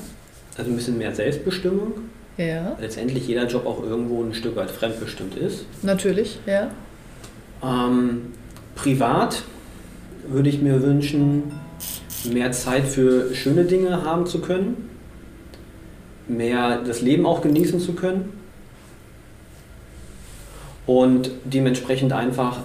Also 0.58 0.70
ein 0.70 0.76
bisschen 0.76 0.98
mehr 0.98 1.14
Selbstbestimmung. 1.14 1.92
Ja. 2.36 2.76
Letztendlich 2.78 3.26
jeder 3.26 3.46
Job 3.46 3.66
auch 3.66 3.82
irgendwo 3.82 4.22
ein 4.22 4.34
Stück 4.34 4.56
weit 4.56 4.70
fremdbestimmt 4.70 5.36
ist. 5.36 5.64
Natürlich, 5.82 6.38
ja. 6.46 6.70
Ähm, 7.62 8.32
privat 8.74 9.42
würde 10.28 10.48
ich 10.48 10.60
mir 10.60 10.82
wünschen, 10.82 11.52
mehr 12.30 12.52
Zeit 12.52 12.84
für 12.84 13.34
schöne 13.34 13.64
Dinge 13.64 14.04
haben 14.04 14.26
zu 14.26 14.40
können, 14.40 14.90
mehr 16.28 16.82
das 16.82 17.00
Leben 17.00 17.24
auch 17.24 17.40
genießen 17.40 17.80
zu 17.80 17.94
können 17.94 18.32
und 20.86 21.30
dementsprechend 21.44 22.12
einfach 22.12 22.60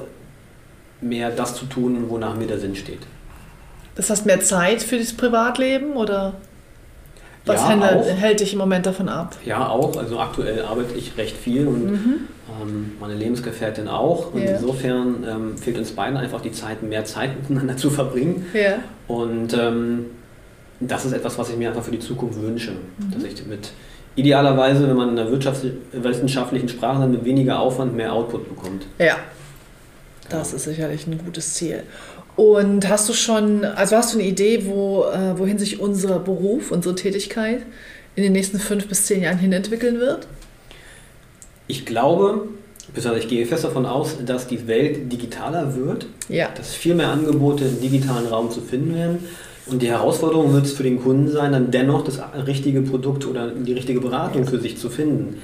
mehr 1.00 1.32
das 1.32 1.56
zu 1.56 1.66
tun, 1.66 2.10
wonach 2.10 2.36
mir 2.36 2.48
der 2.48 2.60
Sinn 2.60 2.75
steht. 2.75 3.01
Das 3.96 4.10
heißt 4.10 4.25
mehr 4.25 4.40
Zeit 4.42 4.82
für 4.82 4.98
das 4.98 5.13
Privatleben 5.13 5.94
oder 5.94 6.36
was 7.45 7.62
Ja, 7.62 7.69
hält, 7.69 8.05
hält 8.17 8.39
dich 8.39 8.53
im 8.53 8.60
Moment 8.60 8.86
davon 8.86 9.10
ab? 9.10 9.36
Ja, 9.45 9.67
auch. 9.69 9.98
Also 9.98 10.19
aktuell 10.19 10.63
arbeite 10.63 10.93
ich 10.95 11.17
recht 11.17 11.36
viel 11.36 11.67
und 11.67 11.88
ähm, 12.62 12.91
meine 13.00 13.15
Lebensgefährtin 13.15 13.88
auch. 13.88 14.33
Und 14.33 14.43
Ja. 14.43 14.51
insofern 14.57 15.24
ähm, 15.27 15.57
fehlt 15.57 15.77
uns 15.77 15.91
beiden 15.91 16.17
einfach 16.17 16.41
die 16.41 16.51
Zeit, 16.51 16.83
mehr 16.83 17.03
Zeit 17.05 17.31
miteinander 17.39 17.77
zu 17.83 17.89
verbringen. 17.89 18.45
Ja. 18.53 18.75
Und 19.07 19.53
ähm, 19.53 20.05
das 20.79 21.05
ist 21.05 21.13
etwas, 21.13 21.38
was 21.38 21.50
ich 21.50 21.57
mir 21.57 21.69
einfach 21.69 21.83
für 21.83 21.91
die 21.91 22.00
Zukunft 22.00 22.39
wünsche. 22.41 22.71
Mhm. 22.71 23.12
Dass 23.13 23.24
ich 23.24 23.45
mit 23.48 23.71
idealerweise, 24.15 24.88
wenn 24.88 24.95
man 24.98 25.10
in 25.10 25.15
der 25.15 25.31
wirtschaftswissenschaftlichen 25.31 26.69
Sprache 26.69 27.00
dann 27.01 27.12
mit 27.12 27.24
weniger 27.25 27.60
Aufwand 27.60 27.95
mehr 27.95 28.13
Output 28.13 28.50
bekommt. 28.50 28.86
Ja. 29.00 29.15
Das 30.29 30.53
ist 30.53 30.63
sicherlich 30.63 31.07
ein 31.07 31.17
gutes 31.24 31.53
Ziel. 31.55 31.83
Und 32.35 32.88
hast 32.89 33.09
du 33.09 33.13
schon, 33.13 33.65
also 33.65 33.95
hast 33.95 34.13
du 34.13 34.19
eine 34.19 34.27
Idee, 34.27 34.65
wo, 34.65 35.05
äh, 35.05 35.38
wohin 35.38 35.59
sich 35.59 35.79
unser 35.79 36.19
Beruf, 36.19 36.71
unsere 36.71 36.95
Tätigkeit 36.95 37.61
in 38.15 38.23
den 38.23 38.31
nächsten 38.31 38.59
fünf 38.59 38.88
bis 38.88 39.05
zehn 39.05 39.21
Jahren 39.21 39.38
hin 39.38 39.51
entwickeln 39.53 40.00
wird? 40.00 40.27
Ich 41.67 41.85
glaube, 41.85 42.47
ich 43.17 43.27
gehe 43.27 43.45
fest 43.45 43.63
davon 43.63 43.85
aus, 43.85 44.17
dass 44.25 44.47
die 44.47 44.67
Welt 44.67 45.11
digitaler 45.11 45.75
wird, 45.75 46.07
Ja. 46.29 46.50
dass 46.55 46.73
viel 46.73 46.95
mehr 46.95 47.09
Angebote 47.09 47.65
im 47.65 47.79
digitalen 47.79 48.27
Raum 48.27 48.51
zu 48.51 48.61
finden 48.61 48.95
werden. 48.95 49.19
Und 49.67 49.81
die 49.81 49.89
Herausforderung 49.89 50.53
wird 50.53 50.65
es 50.65 50.73
für 50.73 50.83
den 50.83 51.01
Kunden 51.01 51.29
sein, 51.29 51.51
dann 51.51 51.71
dennoch 51.71 52.03
das 52.03 52.19
richtige 52.47 52.81
Produkt 52.81 53.25
oder 53.27 53.50
die 53.50 53.73
richtige 53.73 54.01
Beratung 54.01 54.45
für 54.45 54.59
sich 54.59 54.77
zu 54.77 54.89
finden. 54.89 55.38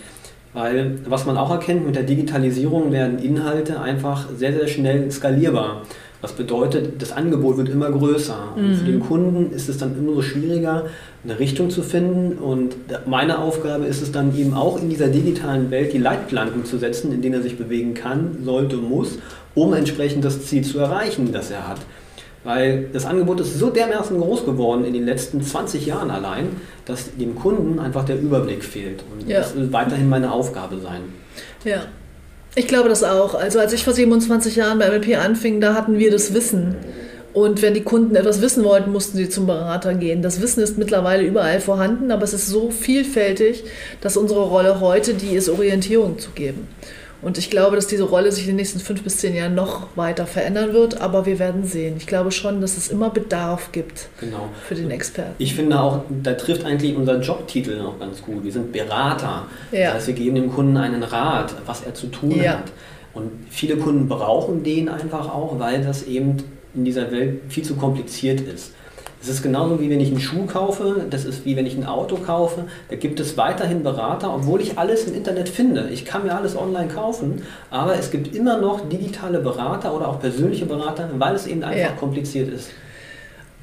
Weil 0.53 0.98
was 1.06 1.25
man 1.25 1.38
auch 1.38 1.51
erkennt, 1.51 1.86
mit 1.86 1.96
der 1.96 2.03
Digitalisierung 2.03 2.91
werden 2.91 3.20
Inhalte 3.20 3.79
einfach 3.79 4.25
sehr, 4.36 4.53
sehr 4.53 4.67
schnell 4.67 5.12
skalierbar. 5.12 5.84
Was 6.22 6.34
bedeutet, 6.34 7.00
das 7.00 7.12
Angebot 7.12 7.58
wird 7.58 7.70
immer 7.70 7.92
größer. 7.92 8.54
Und 8.56 8.74
für 8.76 8.86
den 8.86 9.00
Kunden 9.00 9.52
ist 9.54 9.70
es 9.70 9.78
dann 9.78 9.96
immer 9.98 10.16
so 10.16 10.22
schwieriger, 10.24 10.86
eine 11.24 11.38
Richtung 11.40 11.70
zu 11.70 11.84
finden. 11.84 12.40
Und 12.40 12.76
meine 13.06 13.38
Aufgabe 13.38 13.86
ist 13.86 14.02
es 14.02 14.12
dann 14.12 14.36
eben 14.36 14.56
auch 14.56 14.82
in 14.82 14.90
dieser 14.90 15.10
digitalen 15.10 15.70
Welt 15.70 15.94
die 15.94 16.00
Leitplanken 16.00 16.66
zu 16.66 16.80
setzen, 16.80 17.12
in 17.14 17.22
denen 17.22 17.36
er 17.36 17.42
sich 17.44 17.58
bewegen 17.58 17.94
kann, 17.94 18.38
sollte, 18.44 18.78
muss, 18.78 19.20
um 19.54 19.74
entsprechend 19.74 20.26
das 20.26 20.44
Ziel 20.46 20.64
zu 20.64 20.80
erreichen, 20.80 21.32
das 21.32 21.52
er 21.52 21.68
hat. 21.68 21.80
Weil 22.44 22.88
das 22.94 23.06
Angebot 23.06 23.40
ist 23.42 23.60
so 23.60 23.70
dermaßen 23.70 24.18
groß 24.20 24.46
geworden 24.46 24.86
in 24.86 24.94
den 24.94 25.06
letzten 25.06 25.42
20 25.42 25.86
Jahren 25.86 26.10
allein, 26.10 26.48
dass 26.86 27.16
dem 27.16 27.36
Kunden 27.36 27.78
einfach 27.78 28.06
der 28.06 28.20
Überblick 28.20 28.64
fehlt. 28.64 29.04
Und 29.12 29.28
Ja. 29.30 29.40
das 29.40 29.56
wird 29.56 29.72
weiterhin 29.74 30.10
meine 30.10 30.32
Aufgabe 30.32 30.78
sein. 30.80 31.02
Ja. 31.64 31.82
Ich 32.56 32.68
glaube 32.68 32.89
das 32.89 33.04
auch. 33.04 33.36
Also 33.36 33.60
als 33.60 33.74
ich 33.74 33.84
vor 33.84 33.94
27 33.94 34.56
Jahren 34.56 34.80
bei 34.80 34.89
MLP 34.89 35.18
anfing, 35.18 35.62
da 35.62 35.74
hatten 35.74 36.00
wir 36.00 36.12
das 36.12 36.34
Wissen. 36.34 36.75
Und 37.34 37.62
wenn 37.62 37.75
die 37.75 37.84
Kunden 37.84 38.16
etwas 38.16 38.42
wissen 38.42 38.63
wollten, 38.63 38.92
mussten 38.92 39.16
sie 39.16 39.30
zum 39.30 39.46
Berater 39.46 39.94
gehen. 39.94 40.24
Das 40.24 40.42
Wissen 40.42 40.63
ist 40.63 40.80
mittlerweile 40.80 41.24
überall 41.24 41.60
vorhanden, 41.60 42.10
aber 42.10 42.24
es 42.24 42.34
ist 42.34 42.48
so 42.48 42.72
vielfältig, 42.72 43.63
dass 44.01 44.18
unsere 44.18 44.42
Rolle 44.42 44.80
heute 44.80 45.13
die 45.13 45.36
ist, 45.36 45.48
Orientierung 45.48 46.18
zu 46.18 46.32
geben. 46.32 46.68
Und 47.22 47.38
ich 47.40 47.50
glaube, 47.50 47.76
dass 47.76 47.88
diese 47.88 48.04
Rolle 48.04 48.32
sich 48.32 48.44
in 48.44 48.50
den 48.50 48.56
nächsten 48.58 48.80
fünf 48.80 49.02
bis 49.02 49.18
zehn 49.18 49.36
Jahren 49.36 49.56
noch 49.56 49.88
weiter 49.96 50.28
verändern 50.28 50.74
wird, 50.74 51.02
aber 51.02 51.26
wir 51.26 51.40
werden 51.40 51.66
sehen. 51.66 51.96
Ich 51.98 52.06
glaube 52.06 52.32
schon, 52.32 52.62
dass 52.62 52.78
es 52.78 52.90
immer 52.90 53.10
Bedarf 53.10 53.72
gibt 53.72 54.10
Genau. 54.20 54.50
für 54.68 54.76
den 54.76 54.91
Experten. 54.91 55.34
Ich 55.39 55.56
finde 55.56 55.80
auch, 55.80 56.02
da 56.24 56.34
trifft 56.34 56.63
eigentlich 56.63 56.96
unser 56.96 57.20
Jobtitel 57.20 57.78
noch 57.78 58.00
ganz 58.00 58.22
gut. 58.22 58.44
Wir 58.44 58.52
sind 58.52 58.72
Berater. 58.72 59.48
Ja. 59.72 59.88
Das 59.88 59.96
heißt, 59.96 60.08
wir 60.08 60.13
geben 60.13 60.36
dem 60.36 60.52
Kunden 60.54 60.78
einen 60.78 61.02
Rat, 61.02 61.56
was 61.65 61.82
er 61.84 61.94
zu 61.96 62.08
tun 62.08 62.32
Ja. 62.39 62.52
hat. 62.60 62.72
Und 63.15 63.32
viele 63.50 63.78
Kunden 63.78 64.08
brauchen 64.08 64.63
den 64.63 64.88
einfach 64.88 65.28
auch, 65.34 65.58
weil 65.58 65.82
das 65.84 66.04
eben 66.04 66.38
in 66.76 66.86
dieser 66.86 67.10
Welt 67.12 67.41
viel 67.50 67.63
zu 67.63 67.76
kompliziert 67.76 68.41
ist. 68.41 68.74
Es 69.28 69.34
ist 69.34 69.44
genauso 69.44 69.82
wie 69.82 69.90
wenn 69.90 70.00
ich 70.00 70.08
einen 70.08 70.22
Schuh 70.22 70.46
kaufe, 70.46 71.06
das 71.10 71.26
ist 71.26 71.44
wie 71.44 71.58
wenn 71.58 71.66
ich 71.66 71.76
ein 71.76 71.86
Auto 71.86 72.16
kaufe. 72.16 72.63
Da 72.90 72.96
gibt 72.96 73.20
es 73.20 73.36
weiterhin 73.36 73.84
Berater, 73.84 74.34
obwohl 74.34 74.62
ich 74.62 74.78
alles 74.80 75.04
im 75.04 75.13
Internet 75.16 75.50
finde. 75.50 75.90
Ich 75.92 76.06
kann 76.06 76.24
mir 76.24 76.34
alles 76.34 76.56
online 76.58 76.88
kaufen, 76.88 77.42
aber 77.70 77.96
es 77.96 78.10
gibt 78.10 78.34
immer 78.34 78.58
noch 78.58 78.88
digitale 78.88 79.40
Berater 79.40 79.94
oder 79.94 80.08
auch 80.08 80.22
persönliche 80.22 80.66
Berater, 80.66 81.10
weil 81.18 81.36
es 81.36 81.46
eben 81.46 81.62
einfach 81.62 81.78
Ja. 81.78 81.90
kompliziert 82.00 82.48
ist. 82.54 82.70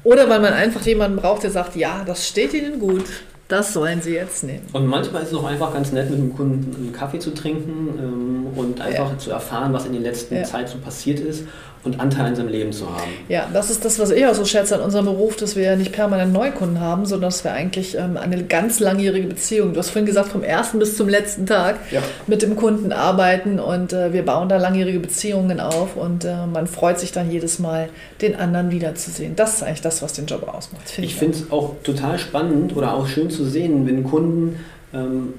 Oder 0.03 0.29
weil 0.29 0.39
man 0.39 0.53
einfach 0.53 0.81
jemanden 0.85 1.17
braucht, 1.17 1.41
der 1.41 1.49
sagt, 1.49 1.75
ja, 1.75 2.03
das 2.05 2.27
steht 2.27 2.53
Ihnen 2.53 2.79
gut, 2.79 3.05
das 3.47 3.73
sollen 3.73 4.03
Sie 4.03 4.13
jetzt 4.13 4.43
nehmen. 4.43 4.61
Und 4.71 4.85
manchmal 4.85 5.23
ist 5.23 5.31
es 5.31 5.37
auch 5.37 5.45
einfach 5.45 5.73
ganz 5.73 5.91
nett, 5.91 6.11
mit 6.11 6.19
dem 6.19 6.35
Kunden 6.35 6.75
einen 6.75 6.93
Kaffee 6.93 7.17
zu 7.17 7.33
trinken 7.33 7.89
ähm, 7.97 8.47
und 8.55 8.79
einfach 8.81 9.13
Ja. 9.13 9.17
zu 9.17 9.31
erfahren, 9.31 9.73
was 9.73 9.87
in 9.87 9.93
der 9.93 10.01
letzten 10.03 10.35
Ja. 10.35 10.43
Zeit 10.43 10.69
so 10.69 10.77
passiert 10.77 11.19
ist 11.19 11.45
und 11.85 11.99
Anteil 11.99 12.25
an 12.25 12.35
seinem 12.35 12.49
Leben 12.49 12.73
zu 12.73 12.85
haben. 12.89 13.11
Ja, 13.29 13.47
das 13.53 13.69
ist 13.69 13.85
das, 13.85 13.99
was 13.99 14.09
ich 14.11 14.25
auch 14.25 14.33
so 14.33 14.43
schätze 14.43 14.75
an 14.75 14.81
unserem 14.81 15.05
Beruf, 15.05 15.35
dass 15.35 15.55
wir 15.55 15.63
ja 15.63 15.75
nicht 15.75 15.91
permanent 15.91 16.33
Neukunden 16.33 16.79
haben, 16.79 17.05
sondern 17.05 17.29
dass 17.29 17.43
wir 17.43 17.51
eigentlich 17.53 17.95
ähm, 17.97 18.17
eine 18.17 18.43
ganz 18.43 18.79
langjährige 18.79 19.27
Beziehung, 19.27 19.73
du 19.73 19.79
hast 19.79 19.91
vorhin 19.91 20.05
gesagt, 20.05 20.29
vom 20.29 20.43
ersten 20.43 20.79
bis 20.79 20.97
zum 20.97 21.07
letzten 21.07 21.45
Tag 21.45 21.77
Ja. 21.91 22.01
mit 22.27 22.41
dem 22.41 22.55
Kunden 22.55 22.91
arbeiten 22.91 23.59
und 23.59 23.93
äh, 23.93 24.11
wir 24.13 24.25
bauen 24.25 24.49
da 24.49 24.57
langjährige 24.57 24.99
Beziehungen 24.99 25.59
auf 25.59 25.95
und 25.95 26.25
äh, 26.25 26.45
man 26.51 26.67
freut 26.67 26.99
sich 26.99 27.11
dann 27.11 27.29
jedes 27.31 27.59
Mal, 27.59 27.89
den 28.21 28.35
anderen 28.35 28.71
wiederzusehen. 28.71 29.35
Das 29.35 29.55
ist 29.55 29.63
eigentlich 29.63 29.81
das, 29.81 30.01
was 30.01 30.13
den 30.13 30.25
Job 30.25 30.47
ausmacht. 30.47 30.97
Ich 30.97 31.13
auch. 31.15 31.19
finde 31.19 31.37
es 31.37 31.51
auch 31.51 31.75
total 31.83 32.17
spannend 32.17 32.75
oder 32.75 32.93
auch 32.95 33.07
schön 33.07 33.29
zu 33.29 33.45
sehen, 33.45 33.85
wenn 33.85 34.03
Kunden 34.03 34.59
ähm, 34.93 35.33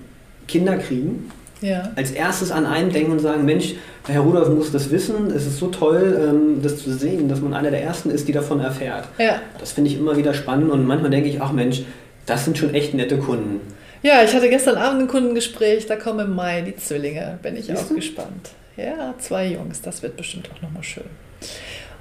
Kinder 0.46 0.76
kriegen, 0.76 1.30
Ja. 1.62 1.90
als 1.96 2.10
erstes 2.10 2.50
an 2.52 2.66
einen 2.66 2.90
denken 2.90 3.12
und 3.12 3.18
sagen, 3.20 3.44
Mensch, 3.46 3.74
Herr 4.06 4.20
Rudolf 4.20 4.50
muss 4.50 4.72
das 4.72 4.90
wissen, 4.90 5.30
es 5.34 5.46
ist 5.46 5.58
so 5.58 5.68
toll, 5.68 6.18
ähm, 6.28 6.62
das 6.62 6.78
zu 6.82 6.92
sehen, 6.92 7.28
dass 7.28 7.40
man 7.40 7.54
einer 7.54 7.70
der 7.70 7.82
Ersten 7.82 8.10
ist, 8.10 8.28
die 8.28 8.32
davon 8.32 8.60
erfährt. 8.60 9.04
Ja. 9.18 9.40
Das 9.58 9.72
finde 9.72 9.90
ich 9.90 9.96
immer 9.98 10.16
wieder 10.18 10.34
spannend 10.34 10.70
und 10.70 10.86
manchmal 10.86 11.10
denke 11.10 11.28
ich, 11.30 11.40
ach 11.40 11.52
Mensch, 11.52 11.82
das 12.26 12.44
sind 12.44 12.58
schon 12.58 12.74
echt 12.74 12.92
nette 12.92 13.16
Kunden. 13.18 13.60
ja, 14.02 14.22
ich 14.22 14.34
hatte 14.34 14.50
gestern 14.50 14.76
Abend 14.76 15.02
ein 15.02 15.08
Kundengespräch, 15.08 15.86
da 15.86 15.96
kommen 15.96 16.20
im 16.26 16.34
Mai 16.34 16.60
die 16.60 16.76
Zwillinge, 16.76 17.38
bin 17.42 17.56
ich 17.56 17.66
Siehst 17.66 17.84
auch 17.84 17.88
du? 17.88 17.94
gespannt. 17.94 18.50
Ja, 18.76 19.14
zwei 19.18 19.46
Jungs, 19.46 19.80
das 19.80 20.02
wird 20.02 20.16
bestimmt 20.18 20.50
auch 20.54 20.60
nochmal 20.60 20.82
schön. 20.82 21.04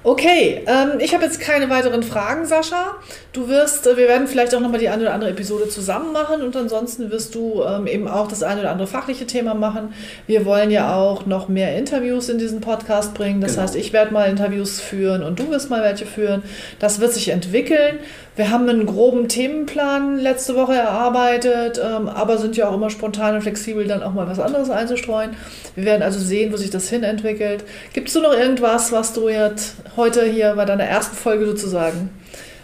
Okay, 0.06 0.62
ähm, 0.68 1.00
ich 1.00 1.14
habe 1.14 1.24
jetzt 1.24 1.40
keine 1.40 1.68
weiteren 1.68 2.04
Fragen, 2.04 2.46
Sascha. 2.46 2.94
Du 3.32 3.48
wirst, 3.48 3.88
äh, 3.88 3.96
wir 3.96 4.06
werden 4.06 4.28
vielleicht 4.28 4.54
auch 4.54 4.60
nochmal 4.60 4.78
die 4.78 4.88
eine 4.88 5.02
oder 5.02 5.12
andere 5.12 5.30
Episode 5.30 5.68
zusammen 5.68 6.12
machen 6.12 6.42
und 6.42 6.54
ansonsten 6.54 7.10
wirst 7.10 7.34
du 7.34 7.64
ähm, 7.64 7.88
eben 7.88 8.06
auch 8.06 8.28
das 8.28 8.44
eine 8.44 8.60
oder 8.60 8.70
andere 8.70 8.86
fachliche 8.86 9.26
Thema 9.26 9.54
machen. 9.54 9.94
Wir 10.28 10.46
wollen 10.46 10.70
ja 10.70 10.94
auch 10.94 11.26
noch 11.26 11.48
mehr 11.48 11.76
Interviews 11.76 12.28
in 12.28 12.38
diesen 12.38 12.60
Podcast 12.60 13.14
bringen. 13.14 13.40
Das 13.40 13.54
Genau. 13.54 13.62
heißt, 13.64 13.74
ich 13.74 13.92
werde 13.92 14.12
mal 14.12 14.30
Interviews 14.30 14.80
führen 14.80 15.24
und 15.24 15.40
du 15.40 15.50
wirst 15.50 15.70
mal 15.70 15.82
welche 15.82 16.06
führen. 16.06 16.44
Das 16.78 17.00
wird 17.00 17.12
sich 17.12 17.30
entwickeln. 17.30 17.98
Wir 18.36 18.50
haben 18.50 18.68
einen 18.68 18.84
groben 18.84 19.28
Themenplan 19.28 20.18
letzte 20.18 20.54
Woche 20.56 20.74
erarbeitet, 20.74 21.80
ähm, 21.82 22.06
aber 22.06 22.36
sind 22.36 22.54
ja 22.54 22.68
auch 22.68 22.74
immer 22.74 22.90
spontan 22.90 23.34
und 23.34 23.40
flexibel, 23.40 23.86
dann 23.86 24.02
auch 24.02 24.12
mal 24.12 24.28
was 24.28 24.38
anderes 24.38 24.68
einzustreuen. 24.68 25.30
Wir 25.74 25.86
werden 25.86 26.02
also 26.02 26.20
sehen, 26.20 26.52
wo 26.52 26.58
sich 26.58 26.68
das 26.68 26.90
hin 26.90 27.02
entwickelt. 27.02 27.64
Gibt 27.94 28.08
es 28.08 28.14
noch 28.14 28.34
irgendwas, 28.34 28.92
was 28.92 29.14
du 29.14 29.30
jetzt 29.30 29.76
heute 29.96 30.26
hier 30.26 30.52
bei 30.54 30.66
deiner 30.66 30.84
ersten 30.84 31.16
Folge 31.16 31.46
sozusagen 31.46 32.10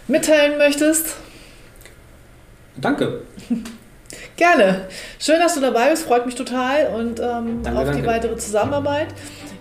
mitteilen 0.07 0.59
möchtest? 0.59 1.15
Danke. 2.77 3.21
Gerne. 4.35 4.87
Schön, 5.19 5.39
dass 5.39 5.55
du 5.55 5.61
dabei 5.61 5.89
bist, 5.89 6.03
freut 6.05 6.27
mich 6.27 6.35
total 6.35 6.87
und 6.95 7.19
ähm, 7.19 7.63
Danke, 7.63 7.79
auf 7.79 7.85
die 7.89 8.01
danke. 8.01 8.07
weitere 8.07 8.37
Zusammenarbeit. 8.37 9.07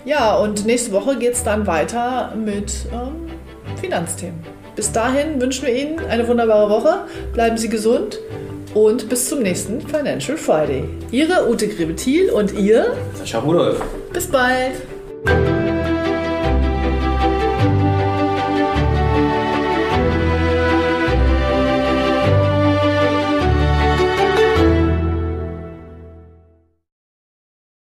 Ja, 0.04 0.36
und 0.36 0.66
nächste 0.66 0.92
Woche 0.92 1.16
geht 1.16 1.32
es 1.32 1.42
dann 1.42 1.66
weiter 1.66 2.34
mit 2.36 2.72
ähm, 2.92 3.30
Finanzthemen. 3.80 4.61
Bis 4.74 4.90
dahin 4.90 5.40
wünschen 5.40 5.66
wir 5.66 5.74
Ihnen 5.74 5.98
eine 6.00 6.26
wunderbare 6.26 6.70
Woche, 6.70 7.04
bleiben 7.34 7.58
Sie 7.58 7.68
gesund 7.68 8.18
und 8.74 9.08
bis 9.08 9.28
zum 9.28 9.40
nächsten 9.40 9.80
Financial 9.80 10.38
Friday. 10.38 10.84
Ihre 11.10 11.48
Ute 11.48 11.68
Grebetil 11.68 12.30
und 12.30 12.52
ihr, 12.58 12.96
Sascha 13.14 13.38
Rudolf. 13.38 13.82
bis 14.12 14.26
bald. 14.28 14.72